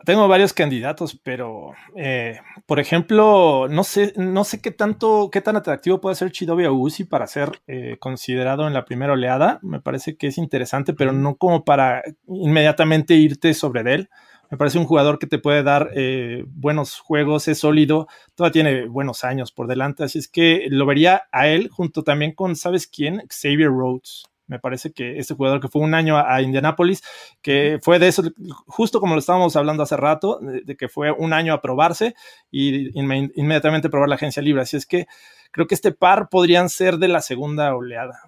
[0.06, 5.56] Tengo varios candidatos, pero eh, por ejemplo, no sé, no sé qué tanto, qué tan
[5.56, 9.58] atractivo puede ser Chidobe Uzi para ser eh, considerado en la primera oleada.
[9.64, 14.10] Me parece que es interesante, pero no como para inmediatamente irte sobre él.
[14.52, 18.86] Me parece un jugador que te puede dar eh, buenos juegos, es sólido, todavía tiene
[18.88, 22.88] buenos años por delante, así es que lo vería a él junto también con, ¿sabes
[22.88, 23.24] quién?
[23.30, 24.29] Xavier Rhodes.
[24.50, 27.04] Me parece que este jugador que fue un año a, Indianapolis,
[27.42, 28.24] que fue de eso,
[28.66, 32.16] justo como lo estábamos hablando hace rato, de, que fue un año a probarse
[32.52, 34.64] y inmediatamente probar la agencia libre.
[34.64, 35.06] Así es que
[35.52, 38.24] creo que este par podrían ser de la segunda oleada.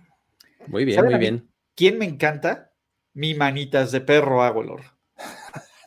[0.67, 1.49] Muy bien, muy bien.
[1.75, 2.71] ¿Quién me encanta?
[3.13, 4.81] Mi manitas de perro Agolor.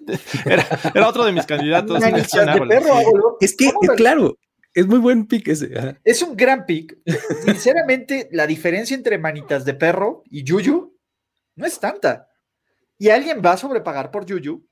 [0.45, 2.01] Era, otro de mis candidatos.
[2.01, 4.37] Manitas de perro Es que, claro,
[4.75, 5.99] es muy buen pick ese.
[6.03, 6.99] Es un gran pick.
[7.45, 10.97] Sinceramente, la diferencia entre manitas de perro y Yuyu
[11.55, 12.29] no es tanta.
[12.99, 14.67] Y alguien va a sobrepagar por Yuyu.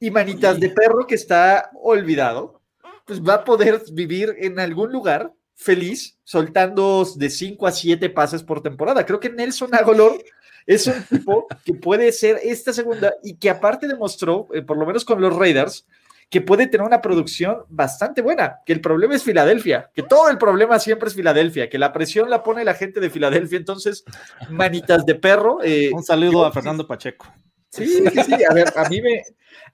[0.00, 2.60] Y manitas de perro que está olvidado,
[3.06, 8.42] pues va a poder vivir en algún lugar feliz, soltando de 5 a 7 pases
[8.42, 9.06] por temporada.
[9.06, 10.22] Creo que Nelson Agolor
[10.66, 14.84] es un tipo que puede ser esta segunda y que aparte demostró, eh, por lo
[14.84, 15.86] menos con los Raiders,
[16.30, 20.38] que puede tener una producción bastante buena, que el problema es Filadelfia, que todo el
[20.38, 24.04] problema siempre es Filadelfia, que la presión la pone la gente de Filadelfia, entonces,
[24.50, 25.58] manitas de perro.
[25.62, 27.26] Eh, Un saludo a Fernando Pacheco.
[27.70, 29.22] Sí, sí, sí, a ver, a mí, me,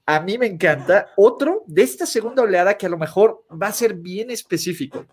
[0.07, 1.11] a mí me encanta.
[1.17, 5.07] Otro de esta segunda oleada que a lo mejor va a ser bien específico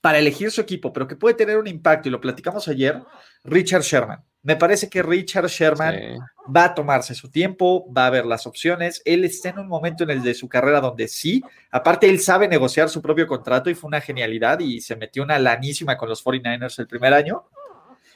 [0.00, 3.02] para elegir su equipo, pero que puede tener un impacto, y lo platicamos ayer,
[3.44, 4.24] Richard Sherman.
[4.42, 6.18] Me parece que Richard Sherman
[6.54, 9.02] va a tomarse su tiempo, va a ver las opciones.
[9.04, 12.48] Él está en un momento en el de su carrera donde sí, aparte él sabe
[12.48, 16.24] negociar su propio contrato y fue una genialidad y se metió una lanísima con los
[16.24, 17.44] 49ers el primer año.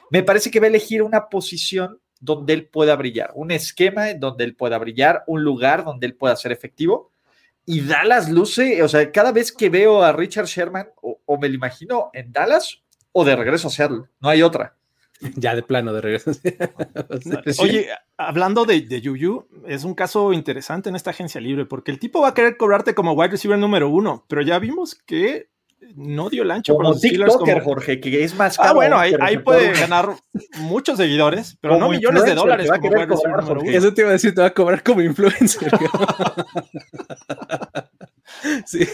[0.09, 4.45] Me parece que va a elegir una posición donde él pueda brillar, un esquema donde
[4.45, 7.11] él pueda brillar, un lugar donde él pueda ser efectivo.
[7.65, 11.49] Y Dallas luce, o sea, cada vez que veo a Richard Sherman, o, o me
[11.49, 14.75] lo imagino en Dallas o de regreso a Seattle, no hay otra.
[15.35, 16.31] Ya de plano de regreso.
[17.59, 21.99] Oye, hablando de, de, Yuyu, es un caso interesante en esta agencia libre, porque el
[21.99, 25.49] tipo va a querer cobrarte como wide receiver número uno, pero ya vimos que
[25.95, 29.73] no dio el ancho como los TikToker, Jorge, que es más Ah, bueno, ahí, puede
[29.73, 30.15] ganar
[30.59, 33.71] muchos seguidores, pero no millones de dólares como número uno.
[33.71, 35.71] Eso te iba a decir, te va a cobrar como influencer.
[38.65, 38.87] sí.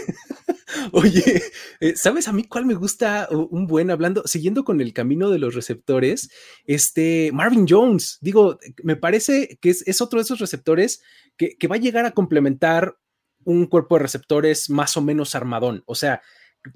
[0.92, 1.42] Oye,
[1.80, 4.24] eh, ¿sabes a mí cuál me gusta un buen hablando?
[4.26, 6.30] Siguiendo con el camino de los receptores,
[6.66, 11.02] este Marvin Jones, digo, me parece que es, otro de esos receptores
[11.38, 12.98] que, que, va a llegar a complementar
[13.44, 15.84] un cuerpo de receptores más o menos armadón.
[15.86, 16.22] O sea,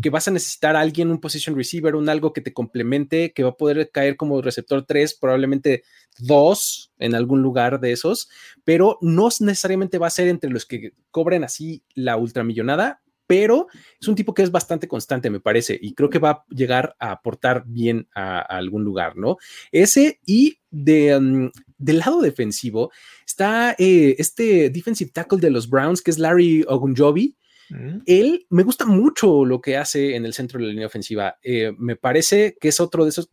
[0.01, 3.43] que vas a necesitar a alguien, un position receiver, un algo que te complemente, que
[3.43, 5.83] va a poder caer como receptor 3, probablemente
[6.19, 8.29] 2 en algún lugar de esos,
[8.63, 13.67] pero no necesariamente va a ser entre los que cobren así la ultramillonada, pero
[13.99, 16.95] es un tipo que es bastante constante, me parece, y creo que va a llegar
[16.99, 19.37] a aportar bien a, algún lugar, ¿no?
[19.71, 22.91] Ese y de, mm, del lado defensivo
[23.25, 27.35] está eh, este defensive tackle de los Browns, que es Larry Ogunjobi.
[27.69, 27.99] Mm.
[28.05, 31.37] Él me gusta mucho lo que hace en el centro de la línea ofensiva.
[31.43, 33.29] Eh, me parece que es otro de esos.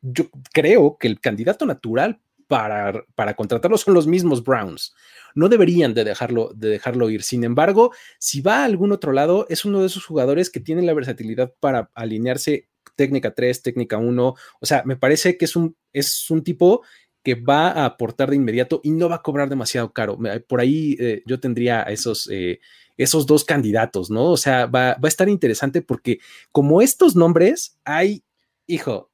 [0.00, 4.94] Yo creo que el candidato natural para, para contratarlo son los mismos Browns
[5.36, 7.22] no deberían de dejarlo, de dejarlo ir.
[7.22, 10.86] Sin embargo, si va a algún otro lado, es uno de esos jugadores que tienen
[10.86, 14.34] la versatilidad para alinearse técnica 3, técnica 1.
[14.60, 16.82] O sea, me parece que es un, es un tipo
[17.22, 20.18] que va a aportar de inmediato y no va a cobrar demasiado caro.
[20.48, 22.60] Por ahí eh, yo tendría esos, eh,
[22.96, 24.30] esos dos candidatos, ¿no?
[24.30, 26.18] O sea, va, va, a estar interesante porque
[26.52, 28.24] como estos nombres, hay,
[28.66, 29.10] hijo,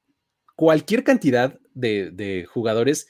[0.55, 3.07] cualquier cantidad de, de jugadores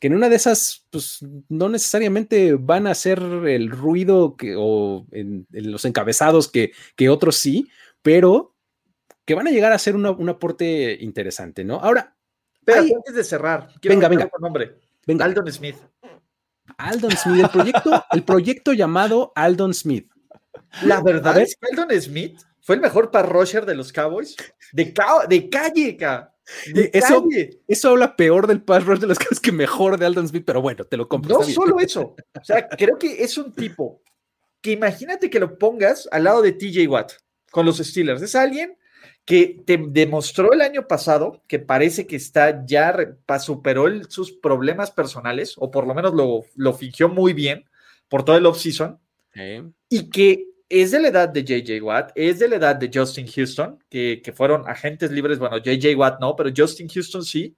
[0.00, 5.06] que en una de esas, pues no necesariamente van a hacer el ruido que, o
[5.10, 7.68] en, los encabezados que, que, otros sí,
[8.02, 8.54] pero
[9.24, 11.76] que van a llegar a ser un aporte interesante, ¿no?
[11.76, 12.16] Ahora.
[12.64, 14.30] Pero antes de cerrar, quiero venga, venga.
[14.40, 14.78] nombre.
[15.06, 15.24] Venga.
[15.24, 15.76] Aldon Smith.
[16.76, 20.10] Aldon Smith, el proyecto, el proyecto llamado Aldon Smith.
[20.82, 24.36] La verdad es que Aldon Smith fue el mejor parrosher de los Cowboys
[24.72, 24.94] de,
[25.28, 26.34] de calle, ca.
[26.74, 27.26] Eso,
[27.66, 30.62] eso, habla peor del pass rush de las cosas que mejor de Aldon Smith, pero
[30.62, 31.38] bueno, te lo compro.
[31.38, 32.16] No solo eso.
[32.40, 34.02] O sea, creo que es un tipo
[34.62, 37.12] que imagínate que lo pongas al lado de TJ Watt
[37.50, 38.22] con los Steelers.
[38.22, 38.77] Es alguien
[39.24, 42.94] que te demostró el año pasado que parece que está ya
[43.38, 47.64] superó sus problemas personales, o por lo menos lo, lo fingió muy bien
[48.08, 48.98] por todo el offseason,
[49.88, 53.26] y que es de la edad de JJ Watt, es de la edad de Justin
[53.26, 57.56] Houston, que, fueron agentes libres, bueno, JJ Watt no, pero Justin Houston sí,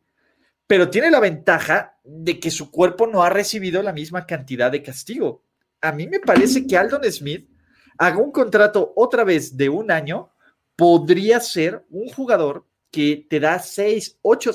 [0.66, 4.82] pero tiene la ventaja de que su cuerpo no ha recibido la misma cantidad de
[4.82, 5.42] castigo.
[5.80, 7.48] A mí me parece que Aldon Smith
[7.98, 10.30] haga un contrato otra vez de un año,
[10.80, 14.50] podría ser un jugador que te da seis, ocho,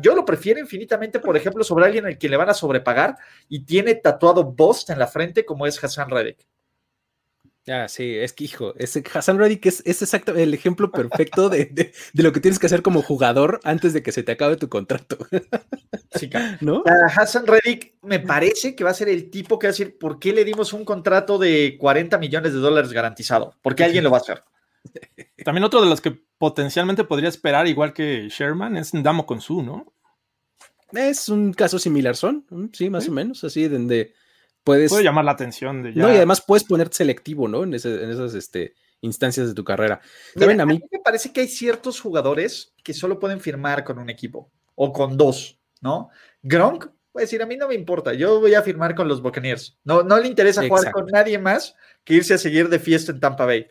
[0.00, 3.16] yo lo prefiero infinitamente, por ejemplo, sobre alguien al que le van a sobrepagar
[3.48, 6.46] y tiene tatuado Bost en la frente como es Hassan Reddick.
[7.66, 11.92] Ah, sí, es que hijo, ese Hassan Reddick es, es exacto el ejemplo perfecto de,
[12.14, 15.18] lo que tienes que hacer como jugador antes de que se te acabe tu contrato.
[16.14, 16.84] Sí, ¿no?
[17.16, 20.20] Hassan Reddick me parece que va a ser el tipo que va a decir, ¿por
[20.20, 23.56] qué le dimos un contrato de 40 millones de dólares garantizado?
[23.60, 24.44] Porque alguien lo va a hacer.
[25.44, 29.92] También otro de los que potencialmente podría esperar, igual que Sherman, es Damo Konsu, ¿no?
[30.92, 34.14] Es un caso similar, son, sí, más o menos, así, donde
[34.64, 34.90] puedes...
[34.90, 37.64] Puede llamar la atención de No, y además puedes poner selectivo, ¿no?
[37.64, 40.00] En, esas este, instancias de tu carrera.
[40.36, 40.80] a, mí...
[40.90, 45.16] me parece que hay ciertos jugadores que solo pueden firmar con un equipo o con
[45.16, 46.08] dos, ¿no?
[46.42, 49.78] Gronk puede decir, a mí no me importa, yo voy a firmar con los Buccaneers.
[49.84, 53.20] No, no le interesa jugar con nadie más que irse a seguir de fiesta en
[53.20, 53.66] Tampa Bay.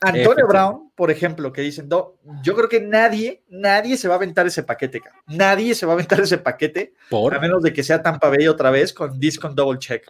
[0.00, 4.16] Antonio Brown, por ejemplo, que dicen, no, yo creo que nadie, nadie se va a
[4.16, 7.34] aventar ese paquete, nadie se va a aventar ese paquete, ¿Por?
[7.34, 10.06] a menos de que sea Tampa Bay otra vez con disc con double check.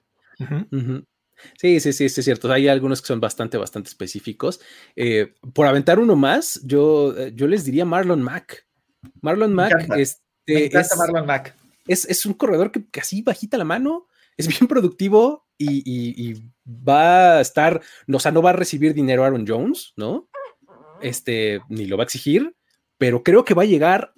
[1.59, 2.53] Sí, sí, sí, es cierto.
[2.53, 4.61] Hay algunos que son bastante, bastante específicos.
[4.97, 8.67] Eh, por aventar uno más, yo, eh, yo les diría Marlon Mack.
[9.23, 11.55] Marlon Mack, este, es, Marlon Mack.
[11.87, 16.35] Es, un corredor que casi bajita la mano, es bien productivo y,
[16.67, 17.81] va a estar,
[18.13, 20.29] o sea, no va a recibir dinero Aaron Jones, ¿no?
[21.01, 22.55] Este, ni lo va a exigir,
[22.97, 24.13] pero creo que va a llegar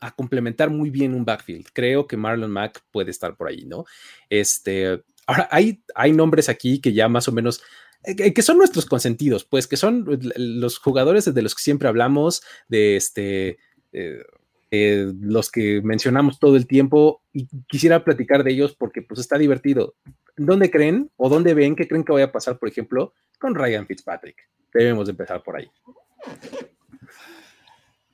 [0.00, 1.66] a complementar muy bien un backfield.
[1.72, 3.84] Creo que Marlon Mack puede estar por ahí, ¿no?
[4.28, 7.60] Este, Ahora, hay, hay nombres aquí que ya más o menos
[8.04, 10.06] eh, que son nuestros consentidos, pues que son
[10.36, 13.58] los jugadores de los que siempre hablamos, de este,
[13.92, 14.22] eh,
[14.70, 19.36] eh, los que mencionamos todo el tiempo y quisiera platicar de ellos porque pues está
[19.36, 19.96] divertido.
[20.36, 23.86] ¿Dónde creen o dónde ven que creen que vaya a pasar, por ejemplo, con Ryan
[23.86, 24.36] Fitzpatrick?
[24.72, 25.70] Debemos empezar por ahí.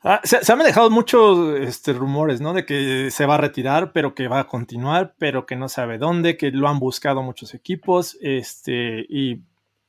[0.05, 2.55] Ah, se, han dejado muchos este, rumores, ¿no?
[2.55, 5.99] De que se va a retirar, pero que va a continuar, pero que no sabe
[5.99, 9.43] dónde, que lo han buscado muchos equipos, este, y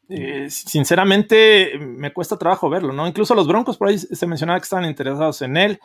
[0.10, 3.08] eh, sinceramente me cuesta trabajo verlo, ¿no?
[3.08, 5.80] Incluso los Broncos por ahí se mencionaba que estaban interesados en él.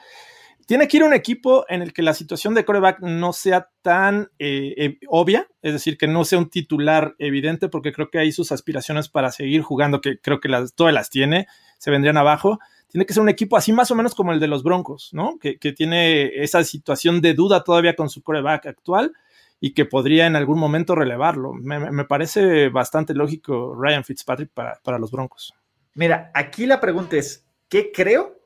[0.67, 4.31] Tiene que ir un equipo en el que la situación de coreback no sea tan
[4.39, 8.33] eh, eh, obvia, es decir, que no sea un titular evidente, porque creo que ahí
[8.33, 11.47] sus aspiraciones para seguir jugando, que creo que todas las tiene,
[11.79, 12.59] se vendrían abajo.
[12.89, 15.39] Tiene que ser un equipo así más o menos como el de los Broncos, ¿no?
[15.39, 19.13] Que, tiene esa situación de duda todavía con su coreback actual
[19.61, 21.55] y que podría en algún momento relevarlo.
[21.55, 25.55] Me, parece bastante lógico Ryan Fitzpatrick para los Broncos.
[25.95, 28.39] Mira, aquí la pregunta es, ¿qué creo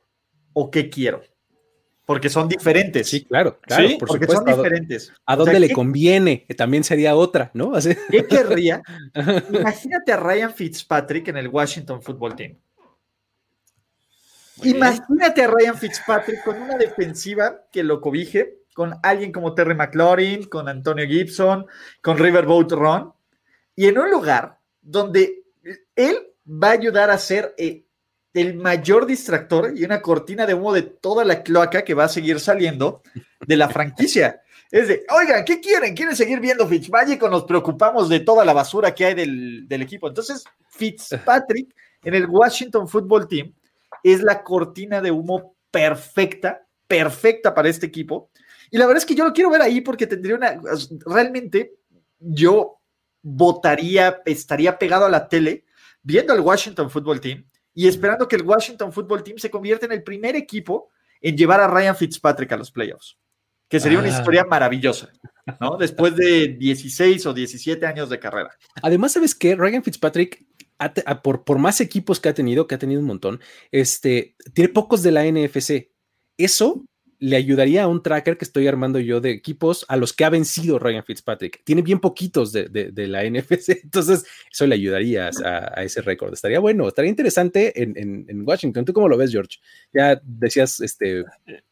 [0.55, 1.21] o qué quiero?
[2.13, 3.09] Porque son diferentes.
[3.09, 5.11] Sí, claro, claro, por porque son diferentes.
[5.25, 6.47] ¿A dónde le conviene?
[6.59, 7.73] También sería otra, ¿no?
[8.11, 8.83] ¿Qué querría?
[9.51, 12.59] Imagínate a Ryan Fitzpatrick en el Washington Football Team.
[14.63, 20.45] Imagínate a Ryan Fitzpatrick con una defensiva que lo cobije, con alguien como Terry McLaurin,
[20.51, 21.65] con Antonio Gibson,
[22.03, 23.15] con Riverboat Ron,
[23.75, 25.45] y en un lugar donde
[25.97, 27.87] él va a ayudar a ser eh,
[28.35, 32.09] el mayor distractor y una cortina de humo de toda la cloaca que va a
[32.09, 33.03] seguir saliendo
[33.47, 34.41] de la franquicia.
[34.71, 35.95] Es de, oigan, ¿qué quieren?
[35.95, 39.83] ¿Quieren seguir viendo Fitzmagic o nos preocupamos de toda la basura que hay del, del
[39.83, 40.09] equipo?
[40.09, 43.55] Entonces, Fitzpatrick en el Washington Football Team
[44.03, 48.31] es la cortina de humo perfecta, perfecta para este equipo.
[48.71, 50.59] Y la verdad es que yo lo quiero ver ahí porque tendría una,
[51.05, 51.75] realmente
[52.19, 52.81] yo
[53.21, 55.65] votaría, estaría pegado a la tele
[56.03, 59.93] viendo al Washington Football Team y esperando que el Washington Football Team se convierta en
[59.93, 63.19] el primer equipo en llevar a Ryan Fitzpatrick a los playoffs,
[63.69, 64.19] que sería una ah.
[64.19, 65.11] historia maravillosa,
[65.61, 65.77] ¿no?
[65.77, 68.51] Después de 16 o 17 años de carrera.
[68.83, 69.55] Además, ¿sabes qué?
[69.55, 70.45] Ryan Fitzpatrick,
[71.23, 75.03] por, por más equipos que ha tenido, que ha tenido un montón, este, tiene pocos
[75.03, 75.91] de la NFC.
[76.37, 76.85] Eso
[77.23, 80.29] le ayudaría a un tracker que estoy armando yo de equipos a los que ha
[80.29, 81.63] vencido Ryan Fitzpatrick.
[81.63, 86.33] Tiene bien poquitos de, la NFC, entonces eso le ayudaría a, ese récord.
[86.33, 88.85] Estaría bueno, estaría interesante en, Washington.
[88.85, 89.59] ¿Tú cómo lo ves, George?
[89.93, 91.25] Ya decías, este,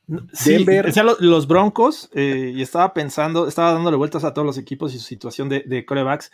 [0.06, 0.92] Denver.
[0.92, 5.00] Sí, los Broncos eh, y estaba pensando, estaba dándole vueltas a todos los equipos y
[5.00, 6.30] su situación de, corebacks.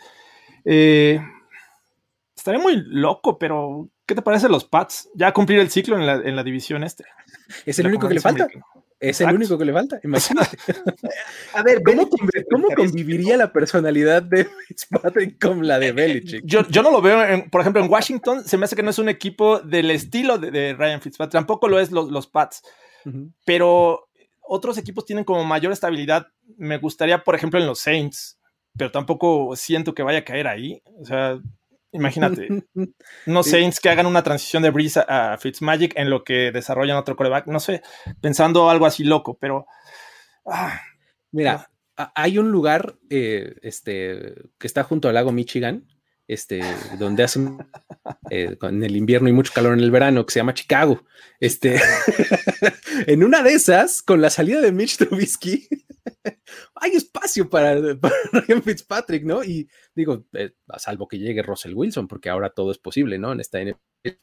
[0.63, 1.19] Eh,
[2.35, 5.09] estaría muy loco, pero ¿qué te parece los Pats?
[5.15, 7.03] Ya cumplir el ciclo en la, en la división este.
[7.65, 8.47] Es el único que le falta.
[8.99, 10.57] Es el único que le falta, imagínate.
[11.53, 12.09] A ver, ¿cómo,
[12.51, 16.43] ¿cómo conviviría la personalidad de Fitzpatrick con la de Belichick?
[16.45, 19.09] Yo, no lo veo, por ejemplo, en Washington se me hace que no es un
[19.09, 22.63] equipo del estilo de, Ryan Fitzpatrick, tampoco lo es los, los Pats,
[23.45, 24.07] pero
[24.41, 26.27] otros equipos tienen como mayor estabilidad.
[26.57, 28.39] Me gustaría, por ejemplo, en los Saints,
[28.75, 30.81] pero tampoco siento que vaya a caer ahí.
[30.99, 31.39] O sea,
[31.91, 32.47] Imagínate,
[33.25, 37.15] no Saints que hagan una transición de Breeze a, Fitzmagic en lo que desarrollan otro
[37.15, 37.81] coreback, no sé,
[38.21, 39.65] pensando algo así loco, pero.
[40.45, 40.81] Ah,
[41.31, 41.69] Mira,
[42.15, 45.87] hay un lugar eh, este, que está junto al lago Michigan,
[46.27, 46.61] este,
[46.99, 47.57] donde hacen
[48.29, 51.03] eh, en el invierno y mucho calor en el verano, que se llama Chicago.
[51.39, 51.79] Este,
[53.07, 55.67] en una de esas, con la salida de Mitch Trubisky,
[56.75, 57.75] hay espacio para,
[58.31, 59.43] Ryan Fitzpatrick, ¿no?
[59.43, 63.31] Y digo, eh, a salvo que llegue Russell Wilson, porque ahora todo es posible, ¿no?
[63.31, 63.59] En esta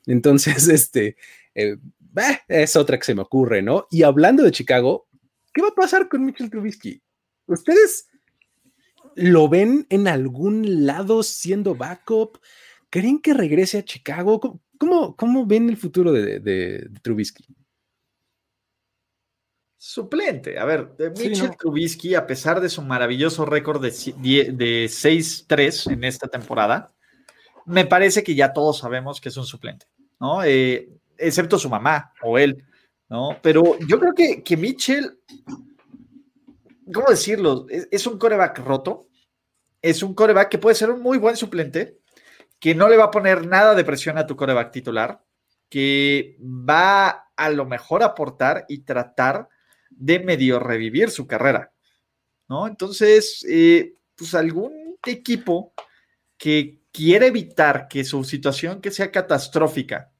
[0.06, 1.16] Entonces, este,
[1.54, 1.76] eh,
[2.48, 3.86] es otra que se me ocurre, ¿no?
[3.90, 5.08] Y hablando de Chicago,
[5.52, 7.02] ¿qué va a pasar con Mitchell Trubisky?
[7.46, 8.08] ¿Ustedes
[9.16, 12.38] lo ven en algún lado siendo backup?
[12.90, 14.40] ¿Creen que regrese a Chicago?
[14.78, 17.44] ¿Cómo, cómo, ven el futuro de Trubisky?
[19.86, 20.58] Suplente.
[20.58, 26.26] A ver, Mitchell Trubisky, a pesar de su maravilloso récord de, de 6-3 en esta
[26.26, 26.94] temporada,
[27.66, 29.84] me parece que ya todos sabemos que es un suplente,
[30.18, 30.42] ¿no?
[30.42, 32.64] Eh, excepto su mamá o él,
[33.10, 33.36] ¿no?
[33.42, 35.18] Pero yo creo que, que Mitchell,
[36.92, 37.66] ¿cómo decirlo?
[37.68, 39.08] Es, un coreback roto,
[39.80, 42.00] es un coreback que puede ser un muy buen suplente,
[42.58, 45.22] que no le va a poner nada de presión a tu coreback titular,
[45.68, 49.48] que va a lo mejor aportar y tratar
[49.90, 51.72] de medio revivir su carrera,
[52.48, 52.66] ¿no?
[52.66, 55.74] Entonces, eh, pues algún equipo
[56.36, 60.12] que quiere evitar que su situación que sea catastrófica,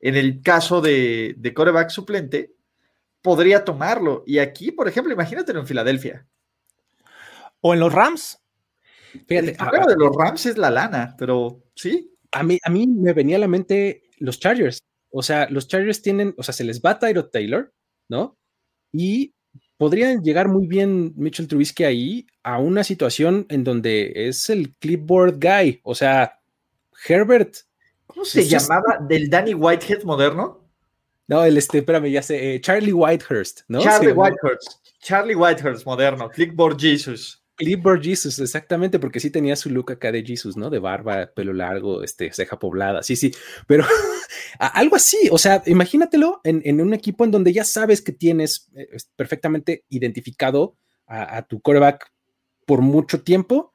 [0.00, 2.57] en el caso de, de coreback suplente,
[3.22, 4.22] podría tomarlo.
[4.26, 6.26] Y aquí, por ejemplo, imagínate en Filadelfia.
[7.60, 8.42] O en los Rams.
[9.26, 12.14] Fíjate, el de los Rams es la lana, pero sí.
[12.32, 14.80] A mí, a mí me venía a la mente los Chargers.
[15.10, 17.72] O sea, los Chargers tienen, o sea, se les va Tyro Taylor,
[18.08, 18.36] ¿no?
[18.92, 19.34] Y
[19.78, 25.38] podrían llegar muy bien Mitchell Trubisky ahí a una situación en donde es el clipboard
[25.40, 25.80] guy.
[25.82, 26.40] O sea,
[27.06, 27.56] Herbert.
[28.06, 28.98] ¿Cómo se llamaba?
[29.08, 30.67] ¿Del Danny Whitehead moderno?
[31.28, 33.80] No, el este, espérame, ya sé, eh, Charlie Whitehurst, ¿no?
[33.80, 34.80] Charlie Whitehurst.
[34.98, 37.44] Charlie Whitehurst moderno, clipboard Jesus.
[37.54, 40.70] Clipboard Jesus, exactamente, porque sí tenía su look acá de Jesus, ¿no?
[40.70, 43.32] De barba, pelo largo, este, ceja poblada, sí, sí,
[43.66, 43.84] pero
[44.58, 48.88] algo así, o sea, imagínatelo en, un equipo en donde ya sabes que tienes eh,
[49.16, 50.76] perfectamente identificado
[51.06, 52.12] a, tu coreback
[52.66, 53.72] por mucho tiempo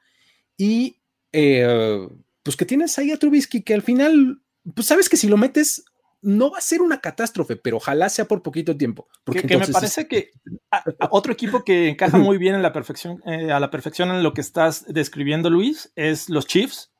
[0.56, 1.00] y
[1.32, 2.08] eh,
[2.44, 4.40] pues que tienes ahí a Trubisky que al final,
[4.74, 5.84] pues sabes que si lo metes
[6.24, 9.08] no va a ser una catástrofe, pero ojalá sea por poquito tiempo.
[9.24, 10.30] Porque que, me parece que
[11.10, 14.32] otro equipo que encaja muy bien en la perfección, eh, a la perfección en lo
[14.32, 16.92] que estás describiendo, Luis, es los Chiefs.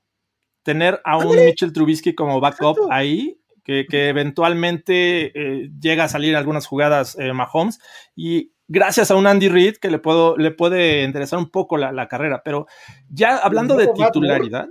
[0.63, 6.67] Tener a un Mitchell Trubisky como backup ahí, que, eventualmente eh, llega a salir algunas
[6.67, 7.81] jugadas eh, Mahomes
[8.15, 11.93] y gracias a un Andy Reid que le, puedo, le puede interesar un poco la,
[11.93, 12.43] la carrera.
[12.45, 12.67] Pero
[13.09, 14.69] ya hablando de titularidad.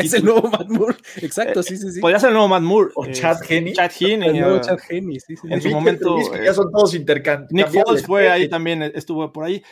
[0.04, 0.96] Es el nuevo Matt Moore.
[1.16, 2.00] Exacto, sí, sí, sí.
[2.00, 2.90] Podría ser el nuevo Matt Moore.
[2.94, 3.74] O Chad Henney.
[3.74, 4.28] Chad Henney.
[4.30, 5.48] El nuevo Chad Henney, sí, sí.
[5.50, 6.16] En su momento.
[6.42, 7.52] ya son todos intercambiables.
[7.52, 9.62] Nick Foles fue ahí también, estuvo por ahí.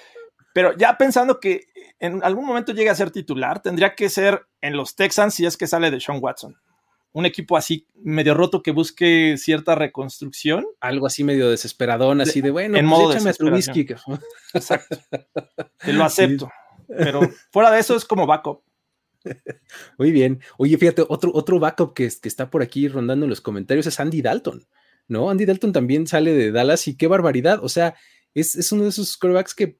[0.53, 1.67] Pero ya pensando que
[2.01, 5.57] en algún momento llegue a ser titular, tendría que ser en los Texans si es
[5.57, 6.57] que sale de Sean Watson.
[7.13, 10.67] Un equipo así medio roto que busque cierta reconstrucción.
[10.81, 13.87] Algo así medio desesperadón, así de bueno, en pues modo échame a Trubisky.
[14.55, 14.99] Exacto.
[15.79, 16.51] Te lo acepto.
[16.89, 17.21] Pero
[17.51, 18.63] fuera de eso es como backup.
[19.99, 20.41] Muy bien.
[20.57, 24.23] Oye, fíjate, otro, otro backup que, está por aquí rondando en los comentarios es Andy
[24.23, 24.67] Dalton,
[25.07, 25.31] ¿no?
[25.31, 27.63] Andy Dalton también sale de Dallas y qué barbaridad.
[27.63, 27.95] O sea,
[28.35, 29.79] es, uno de esos quarterbacks que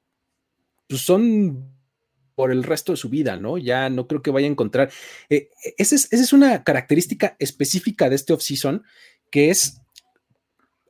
[0.87, 1.73] pues, son
[2.35, 3.57] por el resto de su vida, ¿no?
[3.57, 4.91] Ya no creo que vaya a encontrar.
[5.29, 8.83] Eh, esa, es, esa, es, una característica específica de este offseason
[9.29, 9.81] que es.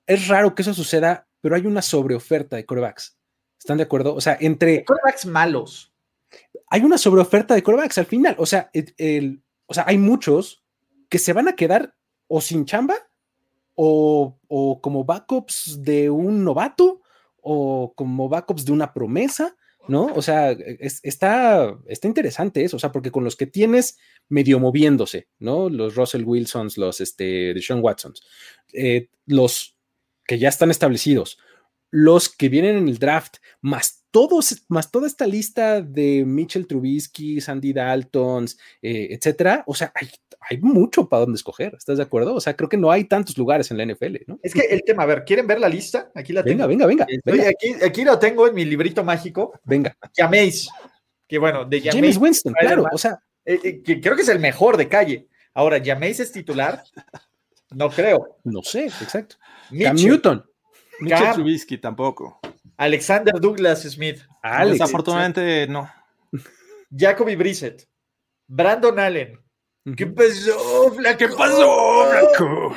[0.05, 3.17] Es raro que eso suceda, pero hay una sobreoferta de quarterbacks.
[3.59, 4.15] ¿Están de acuerdo?
[4.15, 4.85] O sea, entre.
[4.85, 5.88] Quarterbacks malos
[6.69, 8.35] hay una sobreoferta de corebacks al final.
[8.37, 10.63] O sea, el, o sea, hay muchos
[11.09, 11.95] que se van a quedar
[12.27, 12.95] o sin chamba
[13.75, 14.37] o,
[14.81, 17.01] como backups de un novato
[17.41, 19.55] o como backups de una promesa,
[19.87, 20.07] ¿no?
[20.07, 23.97] O sea, está, está interesante eso, o sea, porque con los que tienes
[24.27, 25.69] medio moviéndose, ¿no?
[25.69, 28.21] Los Russell Wilsons, los este, Sean Watsons,
[28.73, 29.77] eh, los
[30.25, 31.39] que ya están establecidos,
[31.89, 37.41] los que vienen en el draft, más todos, más toda esta lista de Mitchell Trubisky,
[37.41, 42.33] Sandy Daltons, eh, etcétera, o sea, hay, hay mucho para donde escoger, ¿estás de acuerdo?
[42.33, 44.39] O sea, creo que no hay tantos lugares en la NFL, ¿no?
[44.41, 46.11] Es que el tema, a ver, ¿quieren ver la lista?
[46.15, 46.67] Aquí la tengo.
[46.67, 47.49] Venga, venga, venga.
[47.49, 49.59] Aquí, aquí lo tengo en mi librito mágico.
[49.63, 49.95] Venga.
[50.17, 50.69] Llaméis.
[51.27, 52.15] Que bueno, de Llaméis.
[52.15, 53.19] James Winston, claro, o sea.
[53.45, 55.27] Eh, eh, que creo que es el mejor de calle.
[55.53, 56.83] Ahora, Llaméis es titular.
[57.71, 58.37] No creo.
[58.43, 59.35] No sé, exacto.
[59.69, 60.43] Cam Newton.
[60.99, 62.39] Mitchell Trubisky tampoco.
[62.79, 64.21] Alexander Douglas Smith.
[64.41, 65.91] Alex, Desafortunadamente no.
[66.89, 67.85] Jacoby Brissett.
[68.47, 69.37] Brandon Allen.
[69.97, 71.17] ¿Qué pasó, Flaco?
[71.17, 72.75] ¿Qué pasó, Flaco?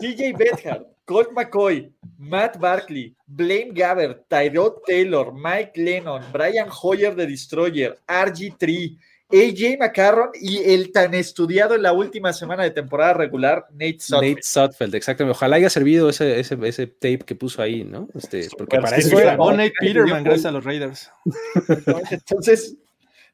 [0.00, 7.26] CJ Bethard, Colt McCoy, Matt Barkley, Blaine Gabbert, Tyrod Taylor, Mike Lennon, Brian Hoyer de
[7.28, 8.98] Destroyer, RG3,
[9.34, 14.30] AJ McCarron y el tan estudiado en la última semana de temporada regular, Nate Sutfeld.
[14.30, 15.36] Nate Sutfeld, exactamente.
[15.36, 18.08] Ojalá haya servido ese, ese, ese tape que puso ahí, ¿no?
[18.14, 19.36] Este, porque para eso era.
[19.36, 21.10] O Nate Peterman, gracias a los Raiders.
[22.10, 22.76] Entonces,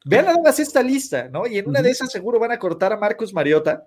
[0.05, 1.47] vean nada más esta lista, ¿no?
[1.47, 3.87] Y en una de esas seguro van a cortar a Marcus Mariota.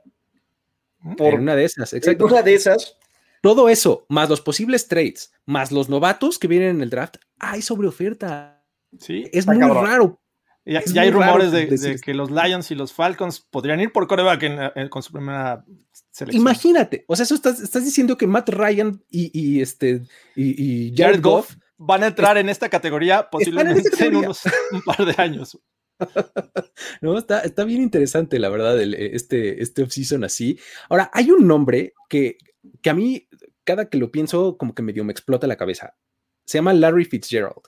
[1.17, 2.27] Por, en una de esas, exacto.
[2.27, 2.97] En una de esas.
[3.41, 7.61] Todo eso, más los posibles trades, más los novatos que vienen en el draft, hay
[7.61, 8.63] sobre oferta.
[8.99, 9.29] Sí.
[9.33, 10.22] Es muy raro
[10.65, 15.03] ya, hay rumores de, que los Lions y los Falcons podrían ir por coreback con
[15.03, 15.65] su primera
[16.11, 16.41] selección.
[16.41, 20.03] Imagínate, o sea, eso estás, diciendo que Matt Ryan y, este
[20.35, 25.21] y, Jared, Goff, van a entrar en esta categoría posiblemente en, unos un par de
[25.21, 25.59] años.
[27.01, 30.59] no, está, está bien interesante, la verdad, este, este offseason así.
[30.89, 32.37] Ahora, hay un nombre que,
[32.81, 33.27] que a mí,
[33.65, 35.97] cada que lo pienso, como que medio me explota la cabeza.
[36.45, 37.63] Se llama Larry Fitzgerald.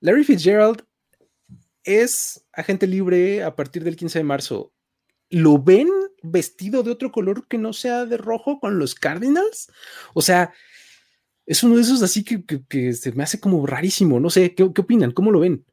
[0.00, 0.84] Larry Fitzgerald
[1.84, 4.72] es agente libre a partir del 15 de marzo.
[5.30, 5.88] ¿Lo ven
[6.22, 9.70] vestido de otro color que no sea de rojo con los Cardinals?
[10.12, 10.52] O sea,
[11.46, 14.20] es uno de esos así que, se me hace como rarísimo.
[14.20, 15.12] No sé, ¿qué, opinan?
[15.12, 15.64] ¿Cómo lo ven?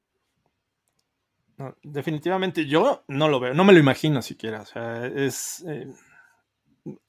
[1.81, 4.61] definitivamente yo no lo veo, no me lo imagino siquiera.
[4.61, 5.65] O sea, es.
[5.67, 5.87] Eh,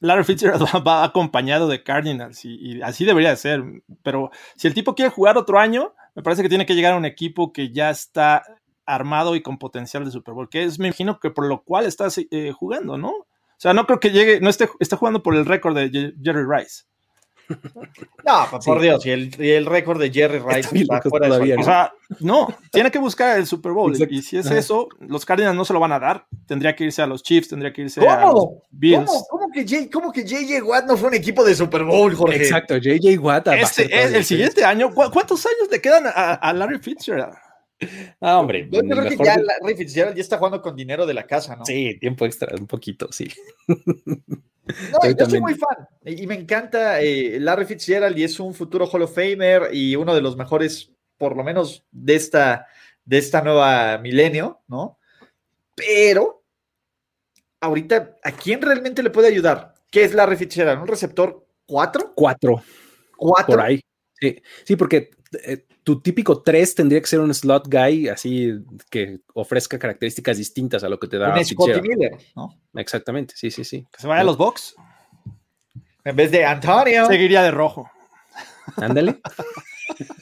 [0.01, 3.63] Larry Fitzgerald va, acompañado de Cardinals y, así debería de ser.
[4.03, 6.97] Pero si el tipo quiere jugar otro año, me parece que tiene que llegar a
[6.97, 8.43] un equipo que ya está
[8.89, 11.85] armado y con potencial de Super Bowl, que es, me imagino que por lo cual
[11.87, 13.11] está eh, jugando, ¿no?
[13.11, 16.45] O sea, no creo que llegue, no esté, está jugando por el récord de Jerry
[16.49, 16.85] Rice.
[18.27, 21.63] No, por Dios, y el, récord de Jerry Rice está fuera todavía, ¿no?
[21.63, 23.97] O sea, no, tiene que buscar el Super Bowl.
[24.11, 26.27] Y si es eso, los Cardinals no se lo van a dar.
[26.47, 29.07] Tendría que irse a los Chiefs, tendría que irse a los Bills.
[29.07, 32.15] ¿Cómo, ¿Cómo, que J, ¿Cómo que JJ Watt no fue un equipo de Super Bowl,
[32.15, 32.37] Jorge?
[32.37, 33.49] Exacto, JJ Watt.
[33.49, 37.35] Este, el siguiente año, ¿cuántos años le quedan a, a Larry Fitzgerald?
[38.21, 38.69] Ah, hombre.
[38.71, 39.45] Yo, creo que ya de...
[39.45, 41.65] Larry Fitzgerald ya está jugando con dinero de la casa, ¿no?
[41.65, 43.29] Sí, tiempo extra, un poquito, sí.
[44.93, 48.87] No, yo, soy muy fan y me encanta eh, Larry Fitzgerald y es un futuro
[48.87, 52.67] Hall of Famer y uno de los mejores, por lo menos de esta,
[53.05, 54.99] de esta nueva milenio, ¿no?
[55.75, 56.45] Pero
[57.61, 59.75] ahorita, ¿a quién realmente le puede ayudar?
[59.91, 60.83] ¿Qué es Larry Fitzgerald?
[60.83, 62.13] ¿Un receptor 4?
[62.15, 62.63] 4.
[63.17, 63.47] 4.
[63.47, 63.81] Por ahí.
[64.21, 65.11] Sí, sí porque
[65.45, 68.53] eh, tu típico 3 tendría que ser un slot guy así
[68.91, 72.61] que ofrezca características distintas a lo que te da un Scotty Miller, ¿no?
[72.75, 73.87] Exactamente, sí, sí, sí.
[73.91, 74.77] Que se vaya a los box.
[76.05, 77.07] En vez de Antonio.
[77.07, 77.91] Seguiría de rojo.
[78.77, 79.19] Ándale.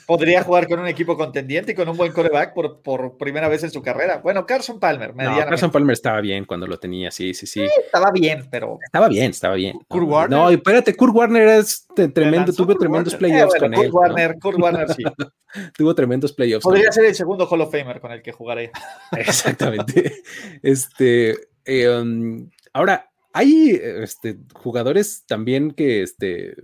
[0.06, 3.64] Podría jugar con un equipo contendiente y con un buen coreback por, por primera vez
[3.64, 4.18] en su carrera.
[4.22, 5.14] Bueno, Carson Palmer.
[5.14, 7.66] No, Carson Palmer estaba bien cuando lo tenía, sí, sí, sí.
[7.84, 8.78] estaba bien, pero.
[8.84, 9.78] Estaba bien, estaba bien.
[9.88, 10.38] Kurt Warner.
[10.38, 13.92] No, espérate, Kurt Warner es tremendo, tuvo tremendos playoffs eh, con Kurt él.
[13.92, 14.40] Warner, ¿no?
[14.40, 15.02] Kurt Warner, sí.
[15.76, 16.64] tuvo tremendos playoffs.
[16.64, 18.70] Podría ser el segundo Hall of Famer con el que jugaré.
[19.16, 20.22] Exactamente.
[20.62, 21.36] Este.
[21.64, 26.54] Eh, um, ahora, hay este, jugadores también que, este,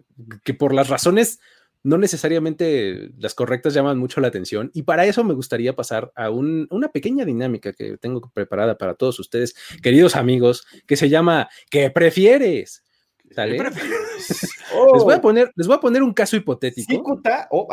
[0.43, 1.39] que por las razones
[1.83, 6.31] no necesariamente las correctas llaman mucho la atención y para eso me gustaría pasar a
[6.31, 11.49] un, una pequeña dinámica que tengo preparada para todos ustedes, queridos amigos, que se llama
[11.71, 12.85] ¿Qué prefieres?
[13.31, 13.57] ¿Sale?
[13.57, 14.51] ¿Qué prefieres?
[14.75, 14.95] Oh.
[14.95, 16.91] Les, voy a poner, les voy a poner un caso hipotético.
[16.91, 17.69] ¿Cicuta o,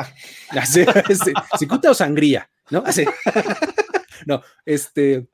[1.57, 2.49] ¿Cicuta o sangría?
[2.71, 2.83] ¿No?
[2.85, 3.05] Así.
[4.25, 5.29] no, este,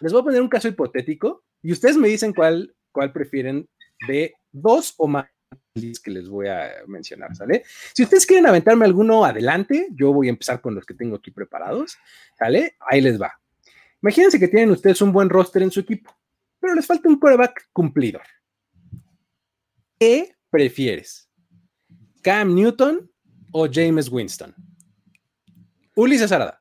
[0.00, 3.66] les voy a poner un caso hipotético y ustedes me dicen cuál, cuál prefieren
[4.06, 5.26] de dos o más
[5.74, 7.64] que les voy a mencionar, ¿sale?
[7.92, 11.32] Si ustedes quieren aventarme alguno adelante, yo voy a empezar con los que tengo aquí
[11.32, 11.98] preparados,
[12.38, 12.76] ¿sale?
[12.78, 13.32] Ahí les va.
[14.00, 16.16] Imagínense que tienen ustedes un buen roster en su equipo,
[16.60, 18.22] pero les falta un quarterback cumplidor.
[19.98, 21.28] ¿Qué prefieres?
[22.22, 23.10] ¿Cam Newton
[23.50, 24.54] o James Winston?
[25.96, 26.60] Ulises Arada.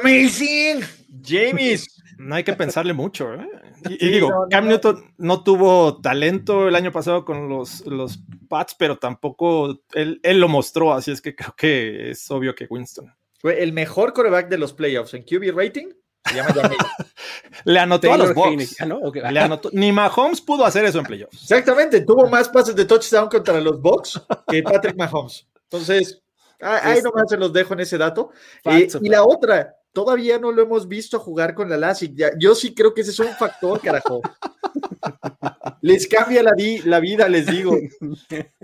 [0.00, 0.80] Amazing,
[1.24, 2.03] James.
[2.18, 3.48] No hay que pensarle mucho, ¿eh?
[3.88, 4.70] Y, y digo, no, Cam no.
[4.70, 10.40] Newton no tuvo talento el año pasado con los, los Pats, pero tampoco él, él,
[10.40, 13.12] lo mostró, así es que creo que es obvio que Winston.
[13.38, 15.88] Fue el mejor coreback de los playoffs en QB rating.
[16.26, 16.54] Se llama
[17.64, 18.76] Le anotó Taylor a los Bucks.
[18.86, 18.98] ¿no?
[19.00, 19.22] Okay.
[19.30, 19.68] Le anotó.
[19.72, 21.42] Ni Mahomes pudo hacer eso en playoffs.
[21.42, 25.46] Exactamente, tuvo más pases de touchdown contra los Bucks que Patrick Mahomes.
[25.64, 26.22] Entonces,
[26.60, 28.30] ahí nomás se los dejo en ese dato.
[28.64, 32.36] Eh, y la otra, todavía no lo hemos visto jugar con la LASIK.
[32.38, 34.20] Yo sí creo que ese es un factor, carajo.
[35.80, 37.78] les cambia la, di la, vida, les digo.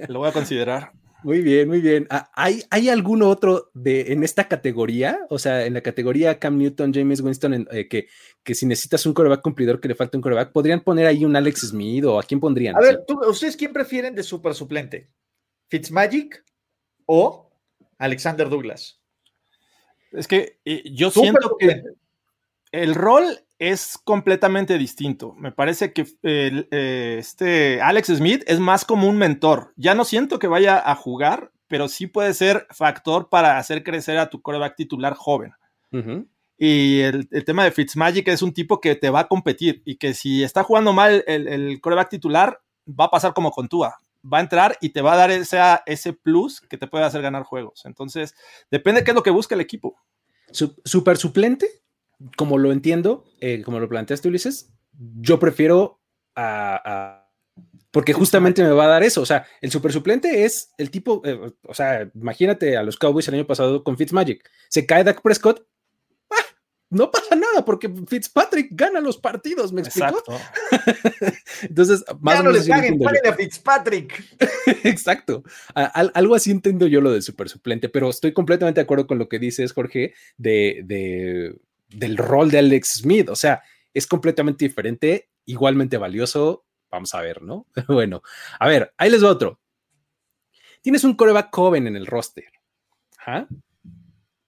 [0.08, 0.92] Lo voy a considerar.
[1.22, 2.06] Muy bien, muy bien.
[2.10, 5.20] Ah, ¿Hay, ¿Hay algún otro de, en esta categoría?
[5.28, 8.08] O sea, en la categoría Cam Newton, James Winston, en, eh, que,
[8.42, 11.36] que si necesitas un coreback cumplidor que le falta un coreback, ¿podrían poner ahí un
[11.36, 12.74] Alex Smith o a quién pondrían?
[12.76, 15.10] A ver, ¿tú, ¿ustedes quién prefieren de super suplente?
[15.68, 16.42] ¿Fitzmagic
[17.06, 17.52] o
[17.98, 18.99] Alexander Douglas?
[20.12, 21.82] Es que eh, yo siento que
[22.72, 23.24] el rol
[23.58, 25.34] es completamente distinto.
[25.34, 29.72] Me parece que eh, eh, este Alex Smith es más como un mentor.
[29.76, 34.18] Ya no siento que vaya a jugar, pero sí puede ser factor para hacer crecer
[34.18, 35.52] a tu coreback titular joven.
[35.92, 36.28] Uh -huh.
[36.56, 39.96] Y el, el, tema de Fitzmagic es un tipo que te va a competir y
[39.96, 43.98] que si está jugando mal el, el coreback titular, va a pasar como con Tua
[44.22, 47.22] va a entrar y te va a dar ese, ese plus que te puede hacer
[47.22, 47.82] ganar juegos.
[47.84, 48.34] Entonces,
[48.70, 49.96] depende de qué es lo que busca el equipo.
[50.52, 51.68] Super suplente,
[52.36, 54.72] como lo entiendo, eh, como lo planteaste, Ulises,
[55.20, 56.00] yo prefiero
[56.36, 57.28] a,
[57.90, 59.22] porque justamente me va a dar eso.
[59.22, 63.28] O sea, el super suplente es el tipo, eh, o sea, imagínate a los Cowboys
[63.28, 64.48] el año pasado con Fitzmagic.
[64.68, 65.66] Se cae Dak Prescott,
[66.90, 70.22] no pasa nada porque Fitzpatrick gana los partidos, ¿me explico?
[71.62, 74.24] Entonces, más ya no les paguen, paguen a Fitzpatrick.
[74.84, 75.44] Exacto.
[75.74, 79.06] A, a, algo así entiendo yo lo del super suplente, pero estoy completamente de acuerdo
[79.06, 81.56] con lo que dices, Jorge, de, de,
[81.88, 83.28] del rol de Alex Smith.
[83.28, 83.62] O sea,
[83.94, 86.64] es completamente diferente, igualmente valioso.
[86.90, 87.66] Vamos a ver, ¿no?
[87.88, 88.22] bueno,
[88.58, 89.60] a ver, ahí les va otro.
[90.82, 92.50] Tienes un coreback joven en el roster.
[93.24, 93.46] ¿Ah?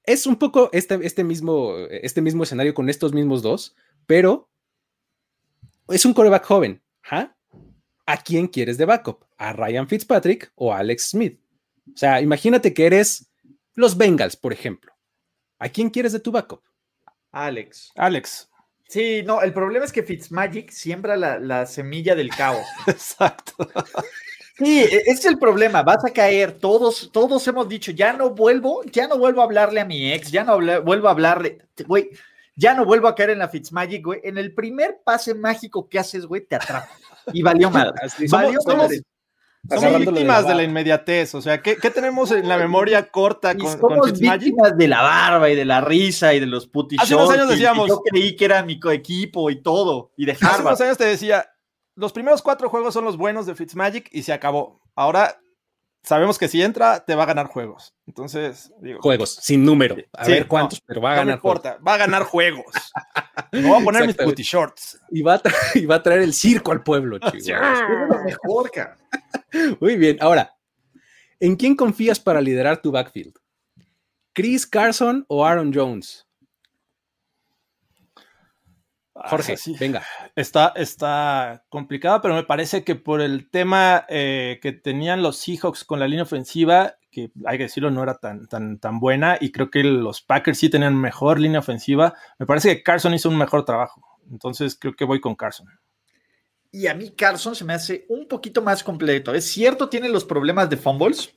[0.05, 3.77] Es un poco este, este, mismo, este mismo escenario con estos mismos dos,
[4.07, 4.51] pero
[5.89, 6.83] es un coreback joven.
[8.05, 9.25] ¿A quién quieres de backup?
[9.39, 11.41] ¿A Ryan Fitzpatrick o a Alex Smith?
[11.89, 13.31] O sea, imagínate que eres
[13.75, 14.93] los Bengals, por ejemplo.
[15.59, 16.63] ¿A quién quieres de tu backup?
[17.31, 17.93] Alex.
[17.97, 18.49] Alex.
[18.89, 22.67] Sí, no, el problema es que Fitzmagic siembra la, la semilla del caos.
[22.87, 23.55] Exacto.
[24.63, 28.83] Sí, ese es el problema, vas a caer, todos, todos hemos dicho, ya no vuelvo,
[28.85, 32.11] ya no vuelvo a hablarle a mi ex, ya no vuelvo a hablarle, güey,
[32.55, 35.99] ya no vuelvo a caer en la Fitzmagic, güey, en el primer pase mágico que
[35.99, 36.89] haces, güey, te atrapa.
[37.33, 37.93] Y valió madre.
[38.31, 39.03] Valió somos, madre.
[39.69, 44.19] Somos víctimas de la, inmediatez, o sea, ¿qué, tenemos en la memoria corta con, somos
[44.19, 47.49] víctimas de la barba y de la risa y de los putis Hace unos años
[47.49, 47.89] decíamos...
[47.89, 51.52] yo creí que era mi equipo y todo, y de Hace unos años te decía,
[51.95, 54.81] los primeros cuatro juegos son los buenos de Fitzmagic y se acabó.
[54.95, 55.39] Ahora
[56.03, 57.95] sabemos que si entra, te va a ganar juegos.
[58.07, 59.01] Entonces, digo.
[59.01, 59.97] Juegos, sin número.
[60.13, 61.27] A ver cuántos, pero va a ganar.
[61.27, 62.67] No importa, va a ganar juegos.
[63.53, 65.01] Me voy a poner mis putty shorts.
[65.11, 65.43] Y va, a
[65.75, 67.49] y va a traer el circo al pueblo, chicos.
[67.49, 68.71] lo mejor,
[69.81, 70.19] Muy bien.
[70.21, 70.55] Ahora,
[71.41, 73.35] ¿en quién confías para liderar tu backfield?
[74.33, 76.27] ¿Chris Carson o Aaron Jones?
[79.29, 79.77] Jorge, sí.
[79.79, 80.03] venga.
[80.37, 85.85] Está, está complicado, pero me parece que por el tema eh, que tenían los Seahawks
[85.85, 89.53] con la línea ofensiva, que hay que decirlo, no era tan, tan, tan buena, y
[89.53, 93.39] creo que los Packers sí tenían mejor línea ofensiva, me parece que Carson hizo un
[93.39, 94.03] mejor trabajo.
[94.31, 95.69] Entonces creo que voy con Carson.
[96.71, 99.35] Y a mí Carson se me hace un poquito más completo.
[99.35, 101.35] Es cierto, tiene los problemas de fumbles,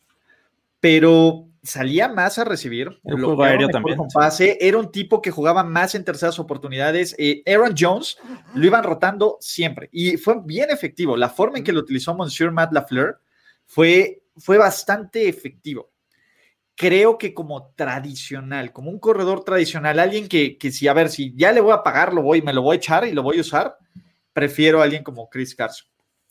[0.80, 3.00] pero salía más a recibir.
[3.04, 3.98] El juego aéreo también.
[4.14, 4.58] Pase.
[4.62, 7.16] Era un tipo que jugaba más en terceras oportunidades.
[7.18, 8.18] Eh, Aaron Jones
[8.54, 11.18] lo iban rotando siempre y fue bien efectivo.
[11.18, 13.20] La forma en que lo utilizó Monsieur Matt LaFleur
[13.66, 15.92] fue, fue bastante efectivo.
[16.76, 21.34] Creo que como tradicional, como un corredor tradicional, alguien que, que si, a ver, si
[21.36, 23.38] ya le voy a pagar, lo voy, me lo voy a echar y lo voy
[23.38, 23.78] a usar,
[24.34, 25.88] prefiero a alguien como Chris Carson.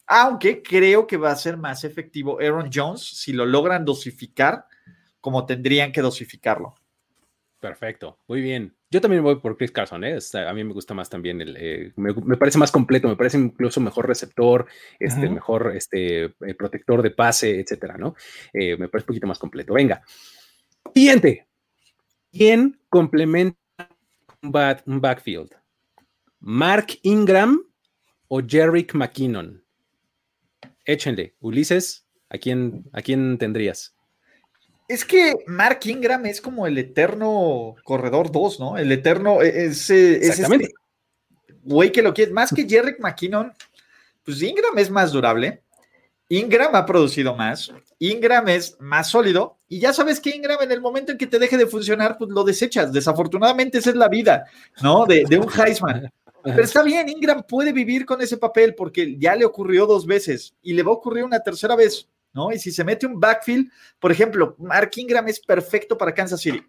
[0.06, 4.66] Aunque creo que va a ser más efectivo Aaron Jones si lo logran dosificar
[5.24, 6.74] como tendrían que dosificarlo.
[7.58, 8.76] Perfecto, muy bien.
[8.90, 10.18] Yo también voy por Chris Carson, ¿eh?
[10.34, 13.80] a mí me gusta más también, el, eh, me, parece más completo, me parece incluso
[13.80, 14.66] mejor receptor,
[15.00, 18.14] este, mejor este, eh, protector de pase, etcétera, ¿no?
[18.52, 19.72] Eh, me parece un poquito más completo.
[19.72, 20.02] Venga.
[20.94, 21.48] Siguiente.
[22.30, 23.56] ¿Quién complementa
[24.42, 24.52] un,
[24.84, 25.52] un backfield?
[26.40, 27.64] ¿Mark Ingram
[28.28, 29.64] o Jerick McKinnon?
[30.84, 31.34] Échenle.
[31.40, 33.93] Ulises, ¿a quién, ¿a quién tendrías?
[34.86, 38.76] Es que Mark Ingram es como el eterno corredor 2, ¿no?
[38.76, 40.74] El eterno e, es, es este
[41.62, 42.32] güey que lo quiere.
[42.32, 43.52] Más que Jerry McKinnon,
[44.24, 45.62] pues Ingram es más durable.
[46.28, 47.72] Ingram ha producido más.
[47.98, 49.58] Ingram es más sólido.
[49.68, 52.30] Y ya sabes que Ingram, en el momento en que te deje de funcionar, pues
[52.30, 52.92] lo desechas.
[52.92, 54.44] Desafortunadamente, esa es la vida,
[54.82, 55.06] ¿no?
[55.06, 56.12] De, de un Heisman.
[56.42, 60.54] Pero está bien, Ingram puede vivir con ese papel porque ya le ocurrió dos veces
[60.62, 62.06] y le va a ocurrir una tercera vez.
[62.34, 62.52] ¿No?
[62.52, 66.62] Y si se mete un backfield, por ejemplo, Mark Ingram es perfecto para Kansas City.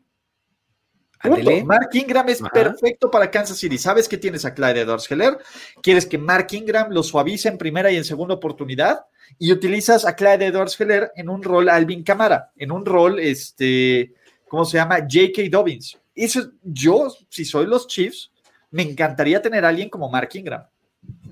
[1.65, 3.77] Mark Ingram es perfecto para Kansas City.
[3.77, 5.37] Sabes que tienes a Clyde Edwards Heller.
[5.81, 9.05] Quieres que Mark Ingram lo suavice en primera y en segunda oportunidad.
[9.39, 14.13] Y utilizas a Clyde Edwards Heller en un rol Alvin Camara, en un rol, este,
[14.47, 14.99] ¿cómo se llama?
[14.99, 15.43] J.K.
[15.49, 15.97] Dobbins.
[16.13, 18.31] Eso, yo, si soy los Chiefs,
[18.69, 20.63] me encantaría tener a alguien como Mark Ingram.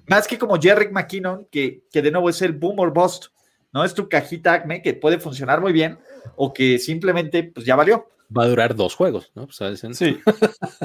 [0.08, 3.28] Más que como Jerry McKinnon, que, que de nuevo es el boom or bust.
[3.74, 3.84] ¿No?
[3.84, 5.98] Es tu cajita Acme que puede funcionar muy bien
[6.36, 8.08] o que simplemente pues ya valió.
[8.36, 9.46] Va a durar dos juegos, ¿no?
[9.46, 10.18] Pues, sí,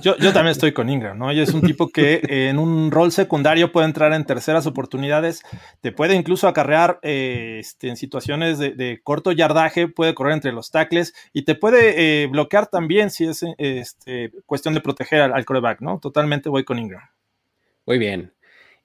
[0.03, 1.33] yo, también estoy con Ingram, ¿no?
[1.33, 5.43] Y es un tipo que en un rol secundario puede entrar en terceras oportunidades,
[5.81, 10.71] te puede incluso acarrear eh, este, en situaciones de, corto yardaje, puede correr entre los
[10.71, 15.47] tackles y te puede eh, bloquear también si es este, cuestión de proteger al, al
[15.47, 16.01] coreback, ¿no?
[16.01, 17.09] Totalmente voy con Ingram.
[17.87, 18.35] Muy bien.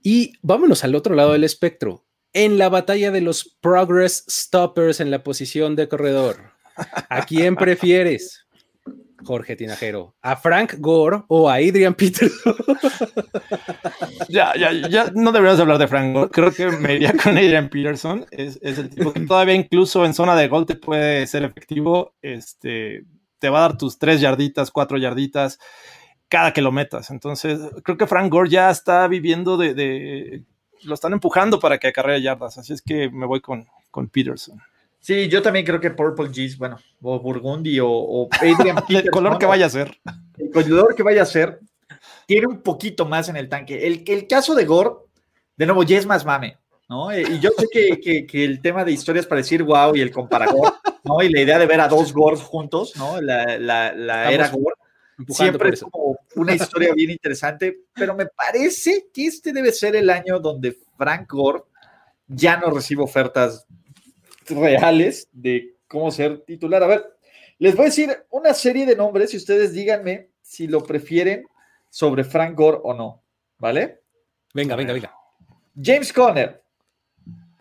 [0.01, 5.11] Y vámonos al otro lado del espectro en la batalla de los Progress Stoppers en
[5.11, 6.53] la posición de corredor.
[7.09, 8.47] ¿A quién prefieres?
[9.23, 12.55] Jorge Tinajero, ¿a Frank Gore o a Adrian Peterson?
[14.27, 16.29] ya, ya, ya no deberías hablar de Frank Gore.
[16.29, 18.25] Creo que me iría con Adrian Peterson.
[18.31, 22.15] Es, el tipo que todavía incluso en zona de gol te puede ser efectivo.
[22.21, 23.05] Este,
[23.39, 25.57] te va a dar tus tres yarditas, cuatro yarditas
[26.27, 27.11] cada que lo metas.
[27.11, 30.43] Entonces, creo que Frank Gore ya está viviendo de
[30.85, 34.61] lo están empujando para que acarrea yardas, así es que me voy con, con Peterson.
[34.99, 39.45] Sí, yo también creo que Purple G's, bueno, o Burgundy o, Adrian El color que
[39.45, 39.99] vaya a ser.
[40.37, 41.59] El color que vaya a ser
[42.25, 43.85] tiene un poquito más en el tanque.
[43.85, 44.91] El, el caso de Gore,
[45.57, 46.57] de nuevo, ya es más mame,
[46.87, 47.11] ¿no?
[47.11, 50.11] Eh, y yo sé que, que, el tema de historias para decir wow y el
[50.11, 50.73] comparador,
[51.03, 51.21] ¿no?
[51.21, 53.19] Y la idea de ver a dos Gores juntos, ¿no?
[53.19, 54.75] La, la, la era Gore
[55.29, 60.09] Siempre es como una historia bien interesante, pero me parece que este debe ser el
[60.09, 61.63] año donde Frank Gore
[62.27, 63.65] ya no recibe ofertas
[64.47, 66.83] reales de cómo ser titular.
[66.83, 67.17] A ver,
[67.59, 71.45] les voy a decir una serie de nombres y ustedes díganme si lo prefieren
[71.89, 73.23] sobre Frank Gore o no,
[73.59, 74.01] ¿vale?
[74.53, 75.13] Venga, venga, venga.
[75.79, 76.63] James Conner.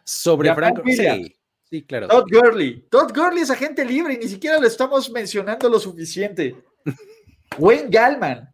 [0.04, 1.36] Sobre Frank Gore.
[1.72, 2.08] Sí, claro.
[2.08, 2.86] Todd Gurley.
[2.90, 6.54] Todd Gurley es agente libre y ni siquiera lo estamos mencionando lo suficiente.
[7.58, 8.48] Wayne Gallman,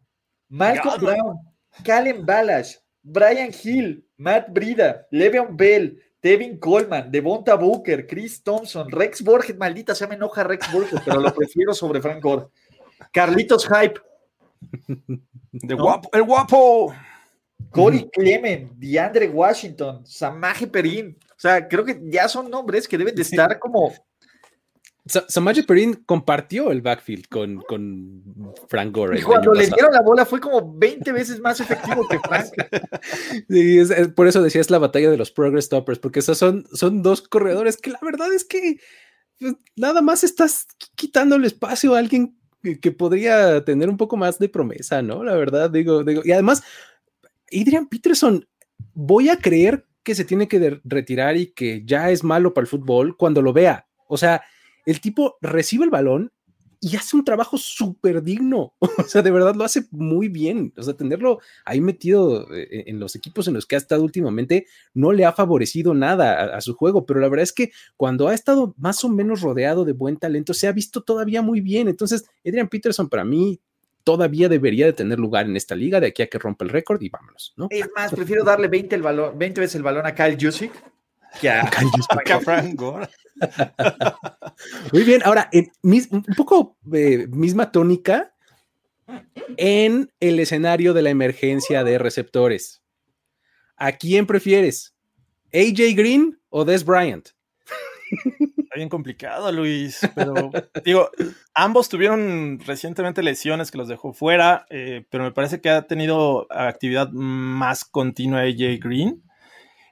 [0.49, 1.39] Malcolm Brown,
[1.83, 9.21] Callum Balash, Brian Hill, Matt Brida, Le'Veon Bell, Tevin Coleman, Devonta Booker, Chris Thompson, Rex
[9.21, 12.47] Borges, maldita sea, me enoja Rex Borges, pero lo prefiero sobre Frank Gore.
[13.11, 14.01] Carlitos Hype.
[15.51, 16.93] De guapo, el guapo.
[17.71, 21.17] Corey Clement, DeAndre Washington, Samaje Perín.
[21.31, 23.93] O sea, creo que ya son nombres que deben de estar como
[25.27, 28.23] Samaje Perrin compartió el backfield con, con
[28.67, 29.19] Frank Gore.
[29.19, 32.47] Y cuando le dieron la bola fue como 20 veces más efectivo que Frank.
[33.49, 33.79] sí,
[34.15, 37.21] por eso decía es la batalla de los Progress Stoppers, porque esos son, son dos
[37.21, 38.79] corredores que la verdad es que
[39.39, 42.37] pues, nada más estás quitando el espacio a alguien
[42.81, 45.23] que, podría tener un poco más de promesa, ¿no?
[45.23, 46.61] La verdad, digo, digo, y además,
[47.51, 48.45] Adrian Peterson,
[48.93, 52.69] voy a creer que se tiene que retirar y que ya es malo para el
[52.69, 53.87] fútbol cuando lo vea.
[54.07, 54.41] O sea,
[54.85, 56.31] el tipo recibe el balón
[56.81, 58.73] y hace un trabajo súper digno.
[58.99, 60.73] O sea, de verdad lo hace muy bien.
[60.77, 64.67] O sea, tenerlo ahí metido eh, en los equipos en los que ha estado últimamente
[64.93, 68.33] no le ha favorecido nada a, su juego, pero la verdad es que cuando ha
[68.33, 71.87] estado más o menos rodeado de buen talento, se ha visto todavía muy bien.
[71.87, 73.59] Entonces, Adrian Peterson para mí
[74.03, 77.01] todavía debería de tener lugar en esta liga de aquí a que rompa el récord
[77.01, 77.67] y vámonos, ¿no?
[77.69, 80.71] Es más, prefiero darle 20, el balón, 20 veces el balón a Kyle Jusic
[81.39, 81.69] que a,
[82.43, 83.07] Frank Gore.
[84.91, 85.49] Muy bien, ahora,
[85.83, 88.33] un poco eh, misma tónica
[89.57, 92.81] en el escenario de la emergencia de receptores.
[93.77, 94.95] ¿A quién prefieres?
[95.53, 97.29] ¿AJ Green o Des Bryant?
[98.11, 100.51] Está bien complicado, Luis, pero
[100.83, 101.09] digo,
[101.53, 106.47] ambos tuvieron recientemente lesiones que los dejó fuera, eh, pero me parece que ha tenido
[106.51, 109.23] actividad más continua AJ Green.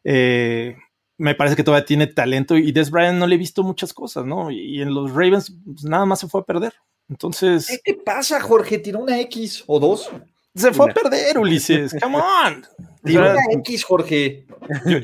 [0.03, 0.77] Eh,
[1.17, 4.25] me parece que todavía tiene talento y Des Bryant no le he visto muchas cosas,
[4.25, 4.51] ¿no?
[4.51, 6.73] Y en los Ravens pues, nada más se fue a perder.
[7.09, 7.81] Entonces.
[7.83, 8.79] ¿Qué pasa, Jorge?
[8.79, 10.11] ¿Tiró una X o dos?
[10.53, 11.95] Se fue a perder, Ulises.
[12.01, 12.65] Come on.
[13.03, 14.45] Tiró una X, Jorge.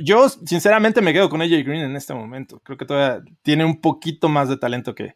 [0.04, 2.60] Yo, sinceramente me quedo con AJ Green en este momento.
[2.64, 5.14] Creo que todavía tiene un poquito más de talento que,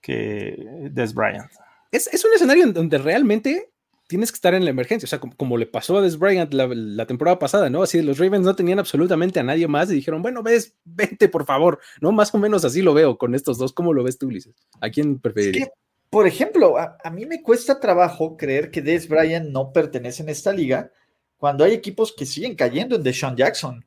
[0.00, 0.56] que
[0.90, 1.50] Des Bryant.
[1.90, 3.71] Es, es un escenario en donde realmente
[4.12, 7.06] tienes que estar en la emergencia, o sea, como, le pasó a Des Bryant la,
[7.06, 7.82] temporada pasada, ¿no?
[7.82, 11.46] Así los Ravens no tenían absolutamente a nadie más y dijeron, bueno, ves, vente por
[11.46, 12.12] favor, ¿no?
[12.12, 13.72] Más o menos así lo veo con estos dos.
[13.72, 14.54] ¿Cómo lo ves tú, Ulises?
[14.82, 15.70] ¿A quién preferirías?
[16.10, 20.52] por ejemplo, a, mí me cuesta trabajo creer que Des Bryant no pertenece en esta
[20.52, 20.92] liga
[21.38, 23.82] cuando hay equipos que siguen cayendo en Deshaun Jackson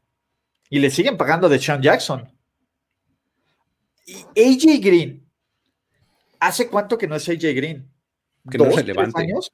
[0.71, 2.27] y le siguen pagando a Deshaun Jackson.
[4.07, 5.23] Y AJ Green,
[6.39, 7.87] ¿hace cuánto que no es AJ Green?
[8.49, 9.21] Que no es relevante.
[9.21, 9.51] años?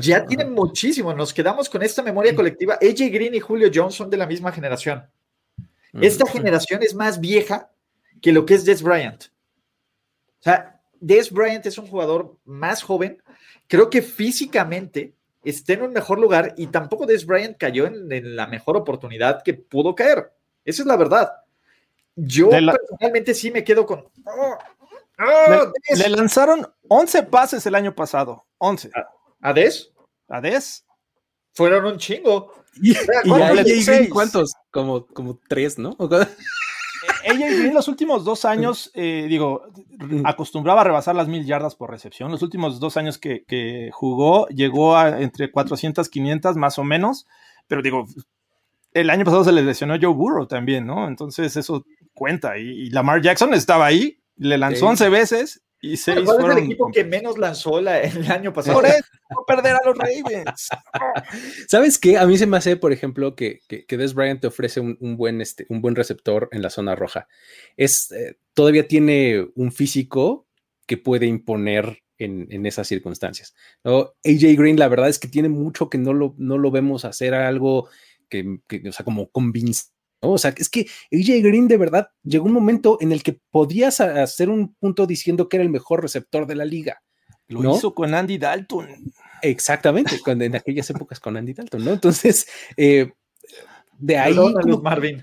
[0.00, 1.12] Ya tienen muchísimo.
[1.12, 2.74] Nos quedamos con esta memoria colectiva.
[2.74, 5.04] AJ Green y Julio Jones son de la misma generación.
[5.92, 7.70] Esta generación es más vieja
[8.20, 9.24] que lo que es Des Bryant.
[10.40, 13.22] O sea, Des Bryant es un jugador más joven.
[13.66, 15.14] Creo que físicamente
[15.44, 19.54] está en un mejor lugar y tampoco Des Bryant cayó en, la mejor oportunidad que
[19.54, 20.32] pudo caer.
[20.64, 21.32] Esa es la verdad.
[22.14, 24.06] Yo personalmente sí me quedo con.
[24.24, 24.58] Oh,
[25.18, 28.46] oh, le, lanzaron 11 pases el año pasado.
[28.58, 28.90] 11.
[29.46, 29.92] ¿Ades?
[30.28, 30.84] ¿Ades?
[31.54, 32.52] Fueron un chingo.
[32.82, 32.96] ¿Y,
[34.08, 34.50] cuántos?
[34.72, 35.96] Como, como tres, ¿no?
[37.24, 39.62] Ella en los últimos dos años, eh, digo,
[40.24, 42.32] acostumbraba a rebasar las mil yardas por recepción.
[42.32, 47.26] Los últimos dos años que, jugó, llegó a entre 400, 500 más o menos.
[47.68, 48.06] Pero digo,
[48.92, 51.06] el año pasado se le lesionó Joe Burrow también, ¿no?
[51.06, 51.84] Entonces eso
[52.14, 52.58] cuenta.
[52.58, 56.90] Y, Lamar Jackson estaba ahí, le lanzó 11 veces y seis ¿Cuál es el equipo
[56.90, 58.78] que menos lanzó el año pasado?
[58.78, 59.04] Por eso,
[59.46, 60.68] perder a los Ravens.
[61.68, 62.18] ¿Sabes qué?
[62.18, 65.40] A mí se me hace, por ejemplo, que, que, Des Bryant te ofrece un, buen,
[65.40, 67.28] este, un buen receptor en la zona roja.
[67.76, 70.46] Es, eh, todavía tiene un físico
[70.86, 73.54] que puede imponer en, esas circunstancias.
[73.84, 74.14] ¿no?
[74.24, 77.34] AJ Green, la verdad es que tiene mucho que no lo, no lo vemos hacer
[77.34, 77.88] algo
[78.28, 82.46] que, que o sea, como convincente o sea, es que AJ Green de verdad llegó
[82.46, 86.46] un momento en el que podías hacer un punto diciendo que era el mejor receptor
[86.46, 87.02] de la liga.
[87.48, 88.88] Lo hizo con Andy Dalton.
[89.42, 91.92] Exactamente, cuando, en aquellas épocas con Andy Dalton, ¿no?
[91.92, 92.46] Entonces,
[92.76, 93.12] eh,
[93.98, 94.34] de ahí.
[94.34, 95.22] Como, Marvin.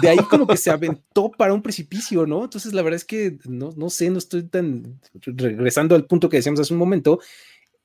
[0.00, 2.44] De ahí como que se aventó para un precipicio, ¿no?
[2.44, 5.00] Entonces, la verdad es que no, no sé, no estoy tan.
[5.20, 7.20] Regresando al punto que decíamos hace un momento,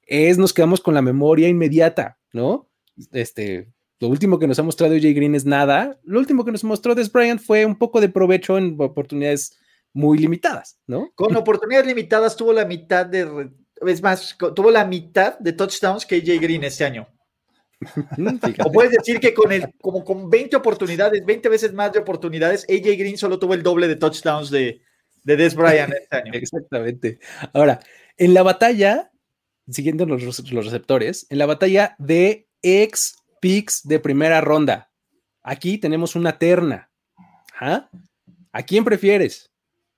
[0.05, 2.69] es nos quedamos con la memoria inmediata, ¿no?
[3.11, 3.69] Este,
[4.03, 5.97] lo último que nos ha mostrado AJ Green es nada.
[6.03, 9.57] Lo último que nos mostró Des Bryant fue un poco de provecho en oportunidades
[9.93, 11.09] muy limitadas, ¿no?
[11.15, 13.49] Con oportunidades limitadas tuvo la mitad de,
[13.87, 17.07] es más, tuvo la mitad de touchdowns que AJ Green este año.
[18.65, 22.65] o puedes decir que con el, como con 20 oportunidades, 20 veces más de oportunidades,
[22.69, 24.81] AJ Green solo tuvo el doble de touchdowns de,
[25.23, 26.31] de Des Bryant este año.
[26.33, 27.19] Exactamente.
[27.53, 27.79] Ahora,
[28.17, 29.13] en la batalla,
[29.69, 34.89] siguiendo los, los receptores, en la batalla de ex picks de primera ronda.
[35.41, 36.89] Aquí tenemos una terna.
[37.59, 39.51] ¿A quién prefieres,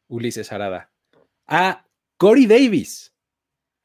[0.08, 0.92] Ulises Arada?
[1.46, 1.86] ¿A
[2.18, 3.14] Corey Davis,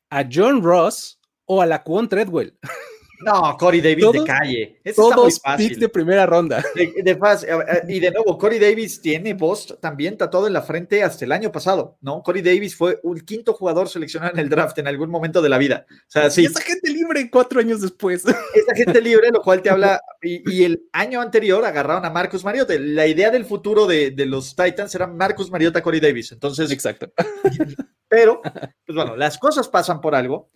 [0.08, 2.58] a John Ross o a la Treadwell?
[3.24, 4.80] No, Corey Davis de calle.
[4.84, 6.64] Eso todos está muy de primera ronda.
[6.74, 11.52] y de nuevo, Corey Davis tiene post también tatuado en la frente hasta el año
[11.52, 12.22] pasado, ¿no?
[12.22, 15.58] Corey Davis fue un quinto jugador seleccionado en el draft en algún momento de la
[15.58, 15.86] vida.
[15.90, 16.42] O sea, sí.
[16.42, 18.24] Y esa gente libre cuatro años después.
[18.54, 20.00] Esa gente libre, lo cual te habla.
[20.22, 22.74] Y, el año anterior agarraron a Marcus Mariota.
[22.78, 26.32] La idea del futuro de, de los Titans era Marcus Mariota, Corey Davis.
[26.32, 26.70] Entonces.
[26.70, 27.10] Exacto.
[28.08, 30.50] Pero, pues bueno, las cosas pasan por algo.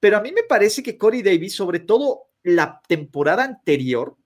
[0.00, 4.16] Pero a mí me parece que Corey Davis, sobre todo la temporada anterior,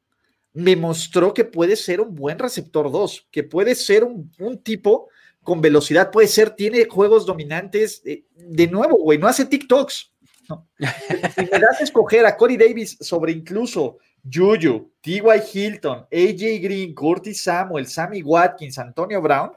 [0.53, 4.31] me mostró que puede ser un buen receptor 2, que puede ser un,
[4.63, 5.09] tipo
[5.43, 8.03] con velocidad, puede ser, tiene juegos dominantes.
[8.05, 10.13] Eh, de, nuevo, güey, no hace TikToks.
[10.79, 13.99] si me das a escoger a Corey Davis sobre incluso
[14.31, 15.43] Juju, T.Y.
[15.53, 19.53] Hilton, AJ Green, Curtis Samuel, Sammy Watkins, Antonio Brown,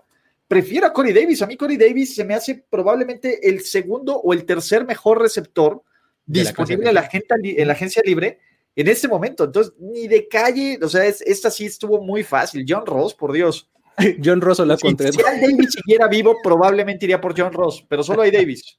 [0.47, 1.41] prefiero a Corey Davis.
[1.41, 5.83] A mí Corey Davis se me hace probablemente el segundo o el tercer mejor receptor
[6.25, 8.39] disponible en la, en la agencia libre
[8.75, 9.45] en este momento.
[9.45, 12.65] Entonces, ni de calle, o sea, esta sí estuvo muy fácil.
[12.67, 13.69] John Ross, por Dios.
[14.23, 18.03] John Ross o la si, si Davis siguiera vivo, probablemente iría por John Ross, pero
[18.03, 18.77] solo hay Davis.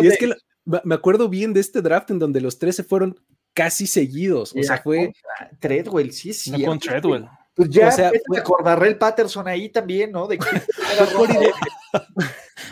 [0.00, 0.32] y es que
[0.64, 3.18] me acuerdo bien de este draft en donde los tres se fueron
[3.52, 4.54] casi seguidos.
[4.56, 5.12] O sea, fue.
[5.58, 6.52] Treadwell, sí, sí.
[6.52, 7.26] No con Treadwell.
[7.54, 8.94] Pues ya o sea, fue...
[8.94, 10.26] Patterson ahí también, ¿no?
[10.26, 10.38] De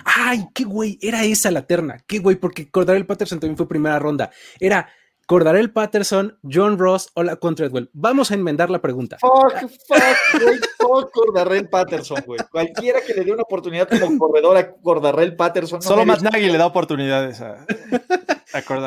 [0.05, 1.99] Ay, qué güey, era esa la terna.
[2.07, 4.31] Qué güey, porque Cordarel Patterson también fue primera ronda.
[4.59, 4.89] Era
[5.31, 7.89] Cordarel Patterson, John Ross o la Treadwell.
[7.93, 9.17] Vamos a enmendar la pregunta.
[9.21, 12.41] Fuck, fuck, güey, fuck Cordarel Patterson, güey.
[12.51, 15.81] Cualquiera que le dé una oportunidad como corredor a Cordarel Patterson.
[15.83, 17.65] Solo Matt Nagy le da oportunidades a,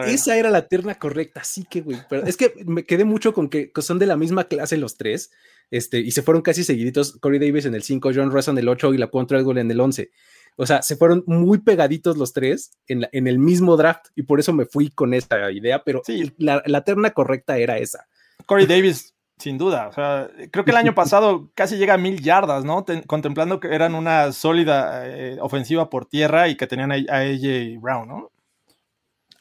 [0.05, 1.99] Esa era la terna correcta, sí que, güey.
[2.09, 5.31] Pero es que me quedé mucho con que son de la misma clase los tres
[5.73, 8.69] este, y se fueron casi seguiditos, Corey Davis en el 5, John Ross en el
[8.69, 10.11] 8 y la Treadwell en el 11.
[10.55, 14.39] O sea, se fueron muy pegaditos los tres en, en, el mismo draft y por
[14.39, 16.31] eso me fui con esta idea, pero sí.
[16.37, 18.05] la, la terna correcta era esa.
[18.45, 19.87] Corey Davis, sin duda.
[19.87, 22.85] O sea, creo que el año pasado casi llega a mil yardas, ¿no?
[23.07, 27.81] contemplando que eran una sólida eh, ofensiva por tierra y que tenían a, a AJ
[27.81, 28.32] Brown, ¿no?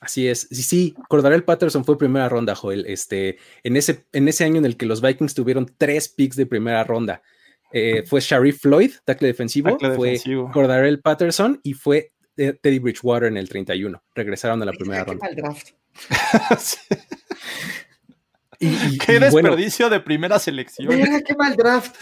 [0.02, 0.48] Así es.
[0.50, 2.84] Sí, sí, Cordarel Patterson fue primera ronda, Joel.
[2.88, 6.44] Este, en, ese, en ese año en el que los Vikings tuvieron tres picks de
[6.44, 7.22] primera ronda.
[7.72, 10.20] Eh, fue Sharif Floyd, tackle defensivo, fue
[10.52, 14.02] Cordarel Patterson y fue eh, Teddy Bridgewater en el 31.
[14.12, 15.28] Regresaron a la primera ronda.
[15.28, 15.68] Qué mal draft.
[18.58, 20.88] y, qué desperdicio de primera selección.
[21.24, 21.94] qué mal draft.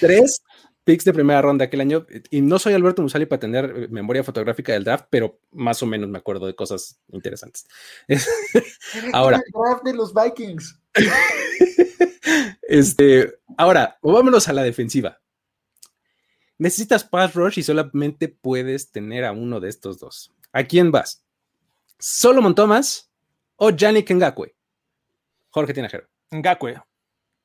[0.00, 0.42] Tres
[0.84, 2.06] picks de primera ronda aquel año.
[2.30, 5.86] Y no soy Alberto Musali para tener eh, memoria fotográfica del draft, pero más o
[5.86, 7.66] menos me acuerdo de cosas interesantes.
[9.12, 9.38] ahora.
[9.38, 10.80] El draft de los Vikings.
[12.62, 15.20] este, ahora, vámonos a la defensiva.
[16.58, 20.32] Necesitas pass rush y solamente puedes tener a uno de estos dos.
[20.52, 21.24] ¿A quién vas?
[21.98, 23.10] ¿Solomon Thomas
[23.56, 24.54] o Yannick Ngakwe?
[25.50, 26.06] Jorge Tinajero.
[26.30, 26.80] Ngakwe.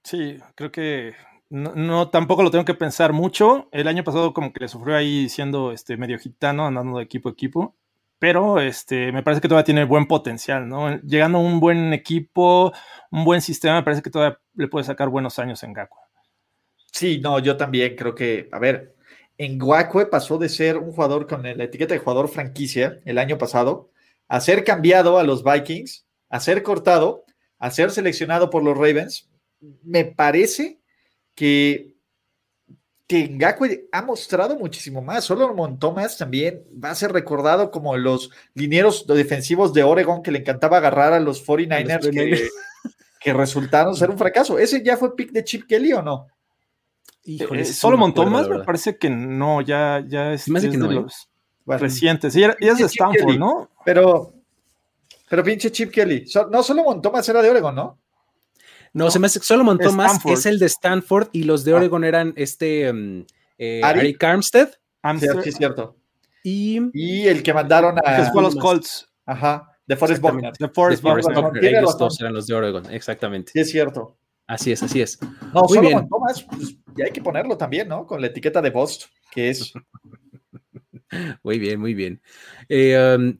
[0.03, 1.15] Sí, creo que
[1.49, 3.69] no, tampoco lo tengo que pensar mucho.
[3.71, 7.29] El año pasado como que le sufrió ahí siendo este medio gitano, andando de equipo
[7.29, 7.75] a equipo.
[8.19, 10.99] Pero este, me parece que todavía tiene buen potencial, ¿no?
[11.01, 12.73] Llegando a un buen equipo,
[13.11, 16.01] un buen sistema, me parece que todavía le puede sacar buenos años en Gakwe.
[16.91, 18.95] Sí, no, yo también creo que, a ver,
[19.37, 23.37] en Gakwe pasó de ser un jugador con la etiqueta de jugador franquicia el año
[23.37, 23.89] pasado,
[24.27, 27.23] a ser cambiado a los Vikings, a ser cortado,
[27.57, 29.29] a ser seleccionado por los Ravens.
[29.81, 30.78] Me parece
[31.39, 31.95] que,
[33.07, 35.23] que Ngakwe ha mostrado muchísimo más.
[35.23, 40.39] Solo Thomas también va a ser recordado como los linieros defensivos de Oregon que le
[40.39, 42.49] encantaba agarrar a los 49ers
[43.21, 44.59] que, resultaron ser un fracaso.
[44.59, 46.27] ¿Ese ya fue pick de Chip Kelly o no?
[47.23, 51.29] Híjole, eh, Solomon Thomas me parece que no, ya, ya es, de los
[51.65, 52.35] recientes.
[52.35, 53.69] Y, es de Stanford, ¿no?
[53.85, 54.33] Pero,
[55.29, 56.25] pero pinche Chip Kelly.
[56.51, 57.97] no, Solomon Thomas era de Oregon, ¿no?
[58.93, 61.75] No, se me hace Solomon Thomas es el de Stanford y los de ah.
[61.75, 63.25] Oregon eran este um,
[63.57, 64.69] eh, Ari Armstead.
[65.43, 65.97] Sí, cierto.
[66.43, 69.07] Y, y, el que mandaron a los Colts.
[69.25, 70.53] Ajá, de Forest Buckner.
[70.57, 71.63] De Forest Buckner.
[71.63, 73.51] Ellos dos eran los de Oregon, exactamente.
[73.51, 74.17] Sí, es cierto.
[74.47, 75.19] Así es, así es.
[75.53, 76.09] No, muy Solomon bien.
[76.09, 78.07] Thomas, pues, ya hay que ponerlo también, ¿no?
[78.07, 79.73] Con la etiqueta de Bost, que es.
[81.43, 82.21] muy bien, muy bien.
[82.67, 83.37] Eh, um,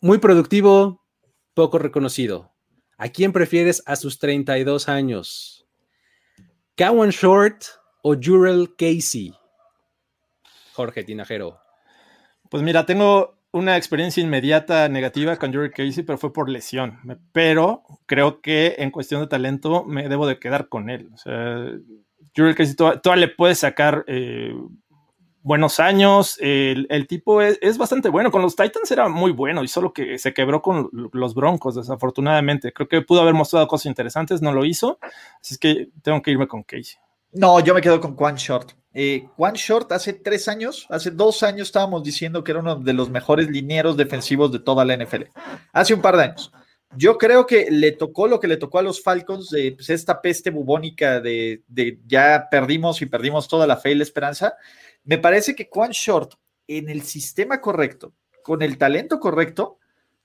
[0.00, 1.04] muy productivo,
[1.52, 2.54] poco reconocido.
[3.00, 5.64] ¿A quién prefieres a sus 32 años?
[6.76, 7.62] ¿Cowan Short
[8.02, 9.32] o Jurel Casey?
[10.72, 11.60] Jorge Tinajero.
[12.50, 16.98] Pues mira, tengo una experiencia inmediata negativa con Jurel Casey, pero fue por lesión.
[17.30, 21.08] Pero creo que en cuestión de talento me debo de quedar con él.
[21.14, 21.70] O sea,
[22.34, 24.52] creo que todavía, le puede sacar eh,
[25.48, 26.36] buenos años.
[26.40, 28.30] El, tipo es, bastante bueno.
[28.30, 32.72] Con los Titans era muy bueno y solo que se quebró con los Broncos, desafortunadamente.
[32.72, 34.98] Creo que pudo haber mostrado cosas interesantes, no lo hizo.
[35.40, 36.98] Así es que tengo que irme con Casey.
[37.32, 38.72] No, yo me quedo con Quan Short.
[38.94, 42.92] Eh, Quan Short hace tres años, hace dos años estábamos diciendo que era uno de
[42.92, 45.24] los mejores linieros defensivos de toda la NFL.
[45.72, 46.52] Hace un par de años.
[46.96, 50.22] Yo creo que le tocó lo que le tocó a los Falcons de pues, esta
[50.22, 54.54] peste bubónica de, de, ya perdimos y perdimos toda la fe y la esperanza.
[55.08, 56.34] Me parece que Quan Short,
[56.66, 59.78] en el sistema correcto, con el talento correcto,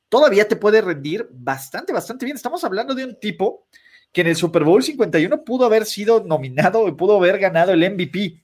[0.09, 2.35] todavía te puede rendir bastante, bastante bien.
[2.35, 3.65] Estamos hablando de un tipo
[4.11, 7.89] que en el Super Bowl 51 pudo haber sido nominado y pudo haber ganado el
[7.93, 8.43] MVP,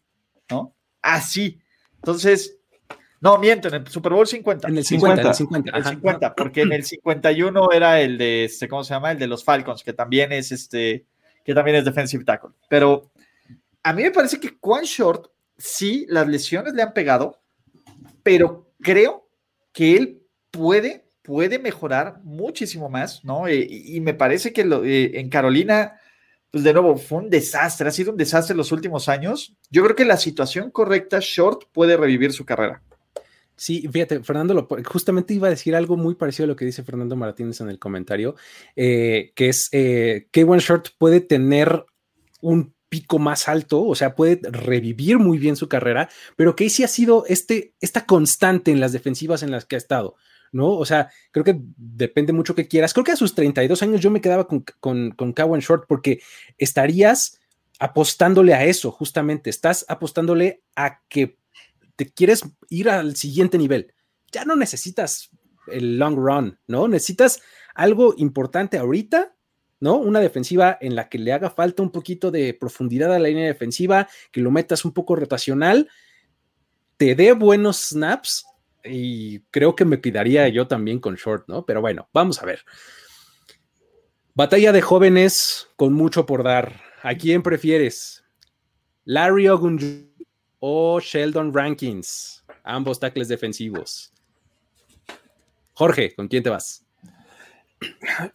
[0.49, 0.73] ¿no?
[1.01, 1.59] Así.
[1.95, 2.57] Entonces,
[3.19, 4.69] no, miento, en el Super Bowl 50.
[4.69, 5.77] En el 50, en el 50.
[5.77, 9.11] El 50 porque en el 51 era el de, este, ¿cómo se llama?
[9.11, 11.05] El de los Falcons, que también es este,
[11.43, 12.51] que también es defensive tackle.
[12.69, 13.11] Pero
[13.83, 15.29] a mí me parece que Quan Short,
[15.59, 17.39] sí, las lesiones le han pegado,
[18.23, 19.29] pero creo
[19.71, 23.47] que él puede puede mejorar muchísimo más, ¿no?
[23.47, 25.93] Eh, y, me parece que eh, en Carolina,
[26.49, 29.55] pues de nuevo, fue un desastre, ha sido un desastre los últimos años.
[29.69, 32.81] Yo creo que la situación correcta, Short puede revivir su carrera.
[33.55, 37.15] Sí, fíjate, Fernando, justamente iba a decir algo muy parecido a lo que dice Fernando
[37.15, 38.35] Martínez en el comentario,
[38.75, 41.85] eh, que es que One Short puede tener
[42.41, 46.87] un pico más alto, o sea, puede revivir muy bien su carrera, pero Casey ha
[46.87, 50.15] sido este, esta constante en las defensivas en las que ha estado.
[50.51, 50.69] ¿no?
[50.69, 52.93] O sea, creo que depende mucho que quieras.
[52.93, 56.21] Creo que a sus 32 años yo me quedaba con, con, con Cowan Short porque
[56.57, 57.39] estarías
[57.79, 59.49] apostándole a eso, justamente.
[59.49, 61.37] Estás apostándole a que
[61.95, 63.93] te quieres ir al siguiente nivel.
[64.31, 65.29] Ya no necesitas
[65.67, 66.87] el long run, ¿no?
[66.87, 67.41] Necesitas
[67.75, 69.35] algo importante ahorita,
[69.79, 69.95] ¿no?
[69.95, 73.47] Una defensiva en la que le haga falta un poquito de profundidad a la línea
[73.47, 75.89] defensiva, que lo metas un poco rotacional,
[76.97, 78.45] te dé buenos snaps
[78.83, 81.65] y creo que me quedaría yo también con Short, ¿no?
[81.65, 82.65] Pero bueno, vamos a ver.
[84.33, 86.81] Batalla de jóvenes con mucho por dar.
[87.01, 88.23] ¿A quién prefieres?
[89.05, 90.09] Larry Ogunju
[90.59, 94.13] o Sheldon Rankins, ambos tackles defensivos.
[95.73, 96.85] Jorge, ¿con quién te vas?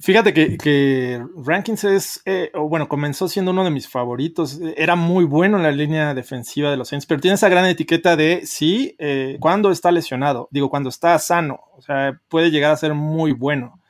[0.01, 4.59] Fíjate que, Rankins es, eh, bueno, comenzó siendo uno de mis favoritos.
[4.77, 8.17] Era muy bueno en la línea defensiva de los Saints, pero tiene esa gran etiqueta
[8.17, 12.77] de sí, eh, cuando está lesionado, digo, cuando está sano, o sea, puede llegar a
[12.77, 13.81] ser muy bueno.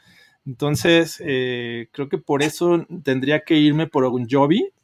[0.46, 4.26] Entonces, eh, creo que por eso tendría que irme por un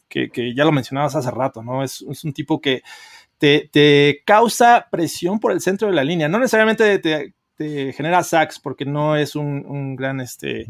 [0.08, 1.84] que, que ya lo mencionabas hace rato, ¿no?
[1.84, 2.82] Es, un tipo que
[3.38, 8.22] te, te, causa presión por el centro de la línea, no necesariamente te, este, genera
[8.22, 10.66] sacks porque no es un, gran este,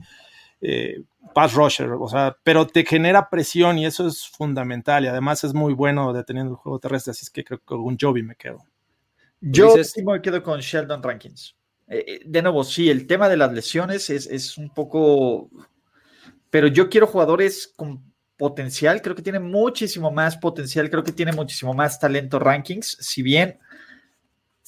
[0.60, 1.02] eh,
[1.34, 5.54] pass rusher, o sea, pero te genera presión y eso es fundamental y además es
[5.54, 8.34] muy bueno deteniendo el juego terrestre, así es que creo que con un Joby me
[8.34, 8.64] quedo.
[9.40, 9.74] Yo
[10.04, 11.56] me quedo con Sheldon Rankins.
[11.88, 15.48] Eh, eh, de nuevo, sí, el tema de las lesiones es, es un poco,
[16.50, 21.32] pero yo quiero jugadores con potencial, creo que tiene muchísimo más potencial, creo que tiene
[21.32, 23.58] muchísimo más talento Rankings, si bien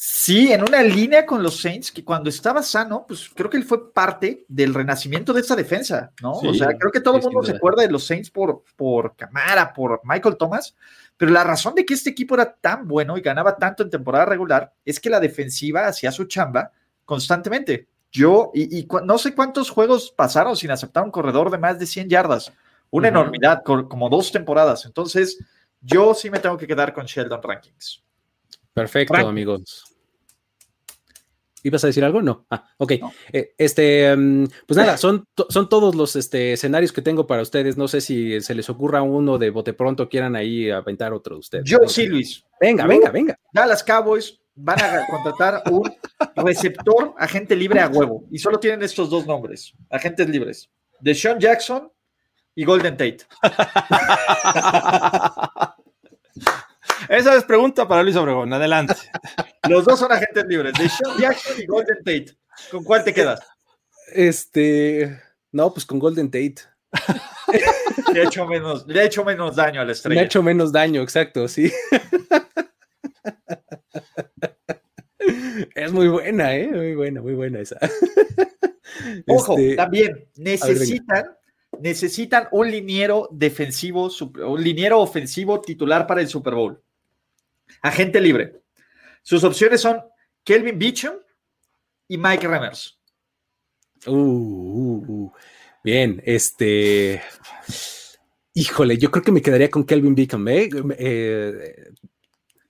[0.05, 3.63] Sí, en una línea con los Saints, que cuando estaba sano, pues creo que él
[3.63, 6.33] fue parte del renacimiento de esa defensa, ¿no?
[6.33, 9.73] o sea, creo que todo el mundo se acuerda de los Saints por, por Camara,
[9.73, 10.75] por Michael Thomas,
[11.17, 14.25] pero la razón de que este equipo era tan bueno y ganaba tanto en temporada
[14.25, 16.73] regular es que la defensiva hacía su chamba
[17.05, 17.87] constantemente.
[18.11, 22.09] Yo, y, no sé cuántos juegos pasaron sin aceptar un corredor de más de 100
[22.09, 22.53] yardas,
[22.91, 24.85] una enormidad, como dos temporadas.
[24.85, 25.39] Entonces,
[25.81, 28.03] yo sí me tengo que quedar con Sheldon Rankings.
[28.75, 29.92] Perfecto, amigos.
[31.63, 32.23] ¿Ibas a decir algo?
[32.23, 32.47] No.
[32.51, 32.93] Ah, ok.
[33.33, 37.77] Eh, este, mm, pues nada, son, son todos los este, escenarios que tengo para ustedes.
[37.77, 41.41] No sé si se les ocurra uno de bote pronto, quieran ahí aventar otro de
[41.41, 41.65] ustedes.
[41.65, 42.45] Yo sí, Luis.
[42.61, 43.39] Venga, venga, venga.
[43.53, 45.91] Dallas Cowboys van a contratar un
[46.37, 48.25] receptor agente libre a huevo.
[48.31, 50.71] Y solo tienen estos dos nombres, agentes libres.
[51.01, 51.91] De Sean Jackson
[52.55, 53.19] y Golden Tate.
[57.13, 58.51] Esa es pregunta para Luis Obregón.
[58.55, 58.95] Adelante.
[59.69, 62.39] Los dos son agentes libres, de Sean Jackson y Golden Tate.
[62.71, 63.39] ¿Con cuál te quedas?
[64.15, 65.21] Este.
[65.51, 66.55] No, pues con Golden Tate.
[68.15, 70.15] le, ha hecho menos, le ha hecho menos daño a la estrella.
[70.15, 71.71] Le ha hecho menos daño, exacto, sí.
[75.75, 76.69] Es muy buena, ¿eh?
[76.69, 77.79] Muy buena, muy buena esa.
[79.27, 81.27] Ojo, este, también necesitan
[81.79, 84.09] necesitan un liniero defensivo,
[84.47, 86.83] un liniero ofensivo titular para el Super Bowl.
[87.81, 88.63] Agente libre.
[89.23, 90.03] Sus opciones son
[90.45, 91.15] Kelvin Beecham
[92.09, 92.99] y Mike Remmers.
[94.07, 95.33] Uh, uh, uh.
[95.85, 97.23] Bien, este.
[98.55, 100.69] Híjole, yo creo que me quedaría con Kelvin Beacon, ¿eh?
[100.99, 101.93] Eh,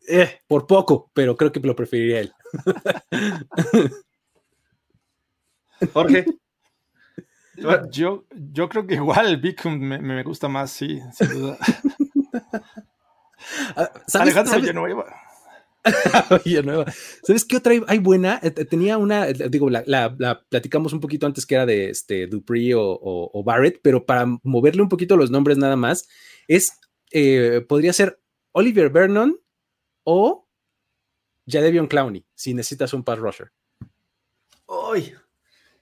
[0.08, 2.32] eh, por poco, pero creo que lo preferiría él.
[5.92, 6.24] Jorge.
[7.90, 11.58] Yo, yo creo que igual Beacon me, me gusta más, sí, sin duda.
[13.76, 14.60] Ah, Alejandro
[16.44, 16.84] Villanueva.
[17.24, 18.38] ¿Sabes qué otra hay buena?
[18.42, 22.72] Eh, tenía una, eh, digo, la, platicamos un poquito antes que era de este Dupree
[22.74, 26.08] o, Barrett, pero para moverle un poquito los nombres nada más,
[26.46, 26.78] es,
[27.10, 28.20] eh, podría ser
[28.52, 29.38] Oliver Vernon
[30.04, 30.48] o
[31.46, 33.52] Jadevion Clowney, si necesitas un pass rusher.
[34.66, 35.14] Uy,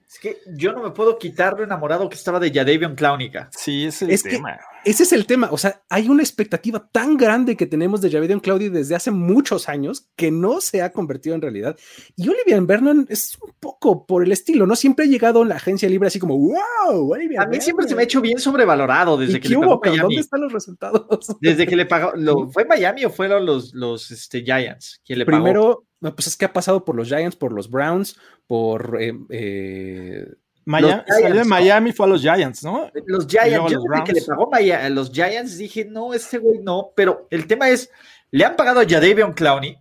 [0.07, 3.49] es que yo no me puedo quitar lo enamorado que estaba de Jadavion Clownica.
[3.55, 4.59] Sí, ese es el tema.
[4.83, 5.49] Ese es el tema.
[5.51, 9.69] O sea, hay una expectativa tan grande que tenemos de Jadavion Cloudy desde hace muchos
[9.69, 11.77] años que no se ha convertido en realidad.
[12.15, 14.75] Y Olivia Vernon es un poco por el estilo, ¿no?
[14.75, 18.01] Siempre ha llegado en la agencia libre así como, wow, A mí siempre se me
[18.01, 19.99] ha hecho bien sobrevalorado desde que le pagó Miami.
[19.99, 21.37] ¿Dónde están los resultados?
[21.39, 22.11] Desde que le pagó,
[22.51, 25.01] ¿fue Miami o fueron los, los este, Giants?
[25.07, 28.17] le Primero, pues es que ha pasado por los Giants, por los Browns,
[28.47, 30.27] por eh, eh,
[30.71, 32.89] Miami, salió de Miami, fue a los Giants, ¿no?
[33.05, 36.91] Los Giants, yo desde que le pagó a los Giants dije, no, este güey no,
[36.95, 37.89] pero el tema es,
[38.31, 39.77] le han pagado a Jadavion Clowney,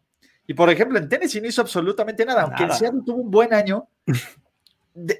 [0.46, 3.54] y por ejemplo, en Tennessee no hizo absolutamente nada, aunque el Seattle tuvo un buen
[3.54, 3.88] año,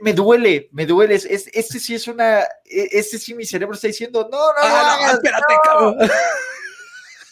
[0.00, 3.86] me duele, me duele, es, este sí es una, e, este sí mi cerebro está
[3.86, 5.96] diciendo, no, no, ah, no, espérate, cabrón.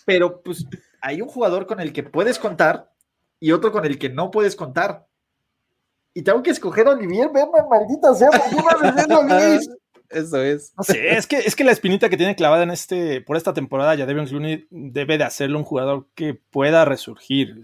[0.06, 0.64] Pero pues
[1.00, 2.92] hay un jugador con el que puedes contar
[3.40, 5.07] y otro con el que no puedes contar
[6.18, 8.28] y tengo que escoger a Olivier Vernon, maldita sea,
[10.10, 10.72] Eso es.
[10.76, 13.54] No sé, es que, es que la espinita que tiene clavada en este, por esta
[13.54, 17.62] temporada, ya Devin Clooney debe de hacerlo un jugador que pueda resurgir.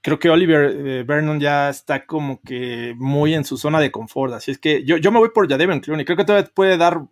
[0.00, 4.32] Creo que Oliver eh, Vernon ya está como que muy en su zona de confort.
[4.32, 6.06] Así es que yo, yo me voy por Jadavion Clooney.
[6.06, 7.02] Creo que todavía puede dar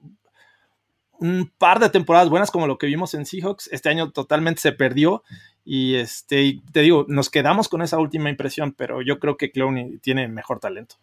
[1.20, 3.68] un par de temporadas buenas como lo que vimos en Seahawks.
[3.72, 5.22] Este año totalmente se perdió
[5.64, 9.98] y este, te digo, nos quedamos con esa última impresión, pero yo creo que Clowney
[9.98, 10.96] tiene mejor talento.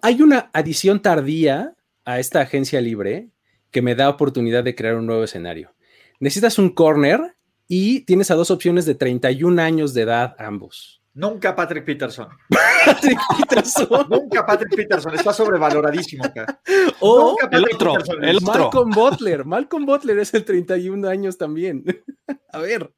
[0.00, 1.74] Hay una adición tardía
[2.04, 3.30] a esta agencia libre
[3.70, 5.74] que me da oportunidad de crear un nuevo escenario.
[6.20, 7.36] Necesitas un corner
[7.66, 11.01] y tienes a dos opciones de 31 años de edad ambos.
[11.14, 12.28] Nunca Patrick Peterson.
[12.86, 14.06] Patrick Peterson.
[14.08, 15.14] Nunca Patrick Peterson.
[15.14, 16.60] Está sobrevaloradísimo acá.
[17.00, 19.44] O el otro, el Malcolm Butler.
[19.44, 21.84] Malcolm Butler es el 31 años también.
[22.52, 22.90] a ver.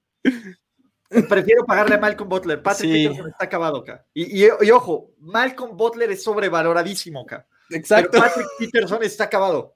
[1.29, 2.63] Prefiero pagarle a Malcolm Butler.
[2.63, 4.07] Patrick Peterson está acabado acá.
[4.15, 7.47] Y, ojo, Malcolm Butler es sobrevaloradísimo acá.
[7.71, 8.19] Exacto.
[8.19, 9.75] Patrick Peterson está acabado.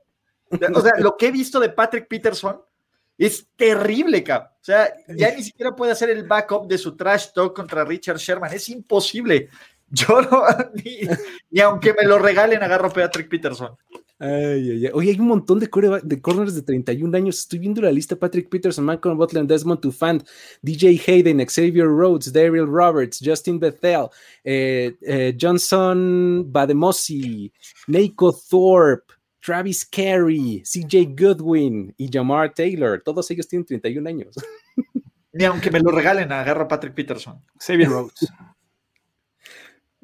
[0.75, 2.61] O sea, lo que he visto de Patrick Peterson
[3.19, 4.53] es terrible, cap.
[4.61, 8.19] O sea, ya ni siquiera puede hacer el backup de su trash talk contra Richard
[8.19, 8.55] Sherman.
[8.55, 9.49] Es imposible.
[9.91, 10.43] Yo no,
[11.51, 13.77] ni, aunque me lo regalen, agarro a Patrick Peterson.
[14.21, 15.69] Oye, hay un montón de,
[16.03, 17.39] de corners de 31 años.
[17.39, 20.27] Estoy viendo la lista: Patrick Peterson, Malcolm Butler, Desmond Tufant,
[20.61, 24.09] DJ Hayden, Xavier Rhodes, Daryl Roberts, Justin Bethel,
[24.43, 27.53] eh, eh, Johnson Bademosi,
[27.87, 29.15] Neiko Thorpe,
[29.49, 33.01] Travis Carey, CJ Goodwin y Jamar Taylor.
[33.03, 34.35] Todos ellos tienen 31 años.
[35.33, 37.43] Ni aunque me lo regalen, agarro a Patrick Peterson.
[37.59, 38.31] Xavier Rhodes.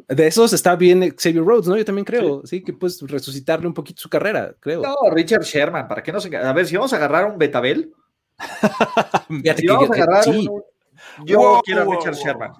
[0.09, 1.76] De esos está bien Xavier Rhodes, ¿no?
[1.76, 4.80] Yo también creo, sí, que puedes resucitarle un poquito su carrera, creo.
[4.80, 6.34] No, Richard Sherman, ¿para qué no se...
[6.34, 7.92] A ver, si vamos a agarrar un Betabel.
[9.59, 10.62] si vamos a agarrar un...
[11.26, 12.53] Yo quiero a Richard Sherman.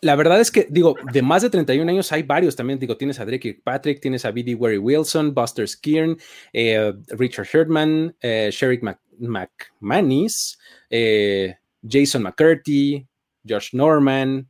[0.00, 2.78] La verdad es que, digo, de más de 31 años hay varios también.
[2.78, 4.54] Digo, tienes a Drake Patrick, tienes a B.D.
[4.54, 6.16] Wary Wilson, Buster Skirn,
[6.52, 8.82] eh, Richard Sherman, eh, Sherrick
[9.18, 13.06] McManus, eh, Jason McCurdy,
[13.46, 14.48] Josh Norman,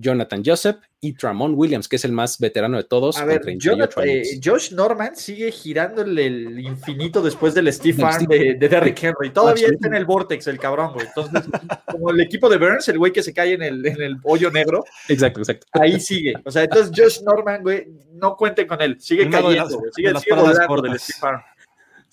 [0.00, 3.18] Jonathan Joseph y Tramon Williams, que es el más veterano de todos.
[3.18, 8.68] A ver, eh, Josh Norman sigue girándole el infinito después del Steve Arm de, de,
[8.68, 9.30] Derrick Henry.
[9.30, 11.06] Todavía está en el vortex el cabrón, güey.
[11.06, 11.42] Entonces,
[11.90, 14.50] como el equipo de Burns, el güey que se cae en el, en el hoyo
[14.50, 14.84] negro.
[15.08, 15.66] Exacto, exacto.
[15.72, 16.34] Ahí sigue.
[16.44, 19.00] O sea, entonces Josh Norman, güey, no cuenten con él.
[19.00, 21.40] Sigue cayendo, Sigue, sigue volando del Steve Arm.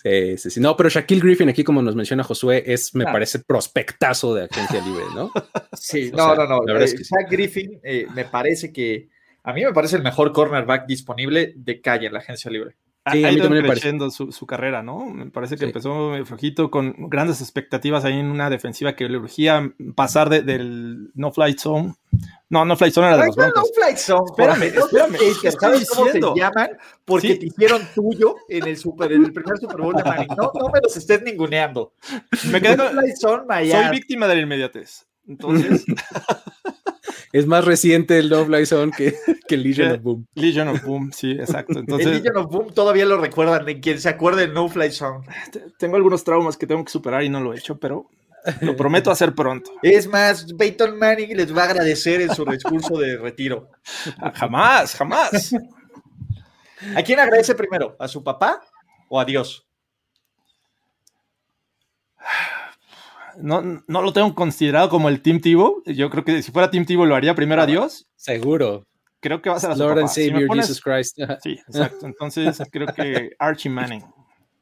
[0.04, 0.60] Sí, sí, sí.
[0.60, 3.12] No, pero Shaquille Griffin, aquí como nos menciona Josué, es, me ah.
[3.12, 5.32] parece, prospectazo de agencia libre, ¿no?
[5.74, 6.62] Sí, no, no, no.
[6.64, 6.96] La eh,
[7.30, 9.10] Griffin eh, me parece que,
[9.44, 12.76] a mí me parece el mejor cornerback disponible de calle en la agencia libre.
[13.12, 15.06] Sí, ha ido creciendo su, su, carrera, ¿no?
[15.06, 19.74] Me parece que empezó flojito con grandes expectativas ahí en una defensiva que le urgía
[19.96, 21.96] pasar del no flight zone.
[22.50, 23.64] No, no flight zone era de los Broncos.
[23.64, 24.26] No flight zone.
[24.30, 25.18] Espérame, espérame.
[25.60, 26.70] ¿Sabes cómo se llaman?
[27.06, 30.28] Porque te hicieron tuyo en el, super, en el primer Super Bowl de Manning.
[30.38, 31.94] No, no me los estés ninguneando.
[32.52, 32.90] Me quedé con...
[33.20, 35.08] Soy víctima de la inmediatez.
[35.28, 35.86] Entonces...
[37.38, 39.14] es más reciente el No Fly Zone que,
[39.48, 40.28] que Legion of Boom.
[40.36, 41.80] Legion of Boom, sí, exacto.
[41.80, 44.92] Entonces, el Legion of Boom todavía lo recuerdan, de quien se acuerde del No Fly
[44.92, 45.26] Zone.
[45.78, 48.10] Tengo algunos traumas que tengo que superar y no lo he hecho, pero
[48.62, 49.72] lo prometo hacer pronto.
[49.84, 53.70] Es más, Peyton Manning les va a agradecer en su discurso de retiro.
[54.34, 55.54] Jamás, jamás.
[56.96, 57.96] ¿A quién agradece primero?
[58.00, 58.62] ¿A su papá
[59.10, 59.67] o a Dios?
[63.42, 65.84] No, no lo tengo considerado como el Team Tivo.
[65.86, 68.08] Yo creo que si fuera Team Tivo lo haría primero a Dios.
[68.16, 68.86] Seguro.
[69.20, 71.18] Creo que va a ser a su Lord and Savior Jesus Christ.
[71.44, 72.06] Sí, exacto.
[72.06, 74.04] Entonces creo que Archie Manning.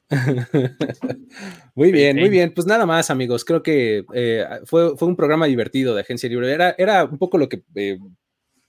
[1.75, 2.53] muy bien, muy bien.
[2.53, 3.43] Pues nada más, amigos.
[3.43, 6.51] Creo que eh, fue, fue un programa divertido de Agencia Libre.
[6.51, 7.97] Era, era un poco lo que eh,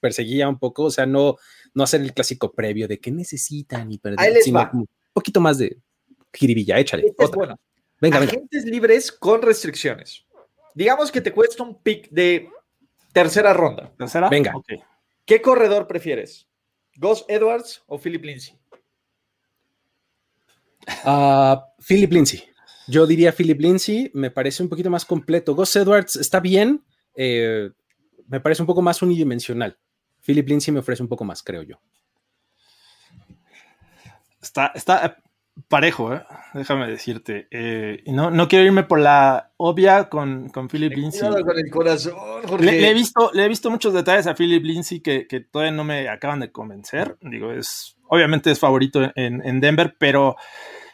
[0.01, 1.37] perseguía un poco, o sea, no,
[1.75, 5.79] no hacer el clásico previo de qué necesitan y perder, sino un poquito más de
[6.33, 6.79] jiribilla.
[6.79, 7.07] Échale.
[7.07, 7.57] Este bueno.
[8.01, 10.27] Venga, Agentes libres con restricciones.
[10.75, 12.51] Digamos que te cuesta un pick de
[13.13, 13.93] tercera ronda.
[13.97, 14.29] ¿Tercera?
[14.29, 14.53] Venga.
[15.25, 16.49] ¿Qué corredor prefieres?
[16.97, 18.59] ¿Gus Edwards o Philip Lindsay?
[21.05, 21.57] Uh,
[21.87, 22.45] Philip Lindsay.
[22.89, 25.55] Yo diría Philip Lindsay, me parece un poquito más completo.
[25.55, 26.85] Gus Edwards está bien,
[27.17, 27.71] eh,
[28.29, 29.77] me parece un poco más unidimensional.
[30.25, 31.81] Philip Lindsay me ofrece un poco más, creo yo.
[34.41, 35.17] Está, está
[35.69, 36.23] parejo, ¿eh?
[36.55, 37.49] déjame decirte.
[37.51, 41.29] Eh, no, no quiero irme por la obvia con, con Philip Lindsay.
[41.29, 42.15] Con el corazón,
[42.61, 45.85] le, he visto, le he visto muchos detalles a Philip Lindsay que, que, todavía no
[45.85, 47.17] me acaban de convencer.
[47.23, 50.37] Digo, es obviamente es favorito en, en Denver, pero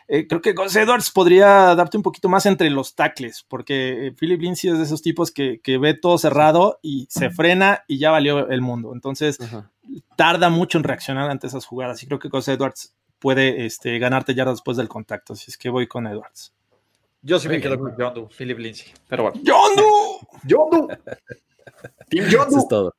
[0.08, 4.12] eh, creo que Gus Edwards podría darte un poquito más entre los tackles, porque eh,
[4.12, 7.98] Philip Lindsay es de esos tipos que, que, ve todo cerrado y se frena y
[7.98, 8.92] ya valió el mundo.
[8.94, 9.38] Entonces,
[10.16, 12.02] tarda mucho en reaccionar ante esas jugadas.
[12.02, 15.34] Y creo que Gus Edwards puede este, ganarte ya después del contacto.
[15.34, 16.52] Así es que voy con Edwards.
[17.22, 18.92] Yo sí me quedo con John Philip Lindsay.
[19.08, 19.40] Pero bueno.
[19.46, 19.70] ¡John
[20.50, 20.88] ¡John
[22.10, 22.94] Team John Eso es todo.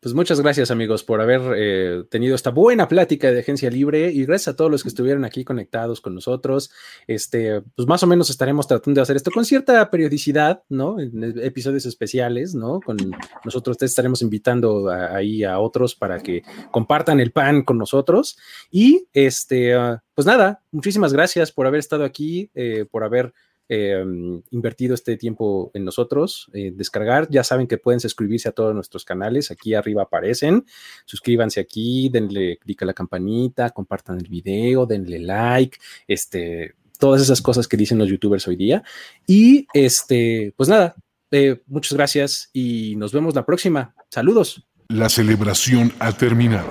[0.00, 4.24] Pues muchas gracias amigos por haber eh, tenido esta buena plática de agencia libre y
[4.24, 6.70] gracias a todos los que estuvieron aquí conectados con nosotros.
[7.06, 10.98] Este, pues más o menos estaremos tratando de hacer esto con cierta periodicidad, ¿no?
[10.98, 12.80] En episodios especiales, ¿no?
[12.80, 12.96] Con
[13.44, 18.38] nosotros te estaremos invitando ahí a otros para que compartan el pan con nosotros
[18.70, 23.34] y este, ah, pues nada, muchísimas gracias por haber estado aquí, eh, por haber
[23.72, 26.50] Em, invertido este tiempo en nosotros.
[26.52, 30.66] Eh, descargar, ya saben que pueden suscribirse a todos nuestros canales, aquí arriba aparecen.
[31.04, 35.78] Suscríbanse aquí, denle clic a la campanita, compartan el video, denle like,
[36.08, 38.82] este, todas esas cosas que dicen los youtubers hoy día.
[39.24, 40.96] Y este, pues nada,
[41.30, 43.94] eh, muchas gracias y nos vemos la próxima.
[44.08, 44.66] Saludos.
[44.88, 46.68] La celebración ha terminado.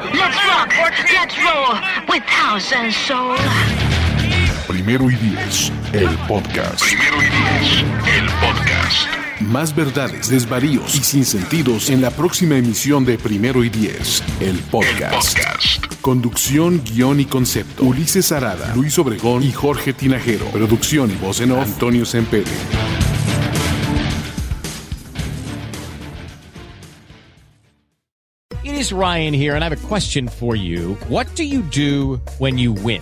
[4.70, 6.80] Primero y Diez, el podcast.
[6.80, 7.84] Primero y Diez,
[8.20, 9.42] el podcast.
[9.42, 15.40] Más verdades, desvaríos y sinsentidos en la próxima emisión de Primero y Diez, el podcast.
[16.02, 17.84] Conducción, guion y concepto.
[17.84, 20.46] Ulises Arada, Luis Obregón y Jorge Tinajero.
[20.52, 22.46] Producción y voz en off, Antonio Sempere.
[28.64, 30.96] It is Ryan here and I have a question for you.
[31.08, 33.02] What do you do when you win?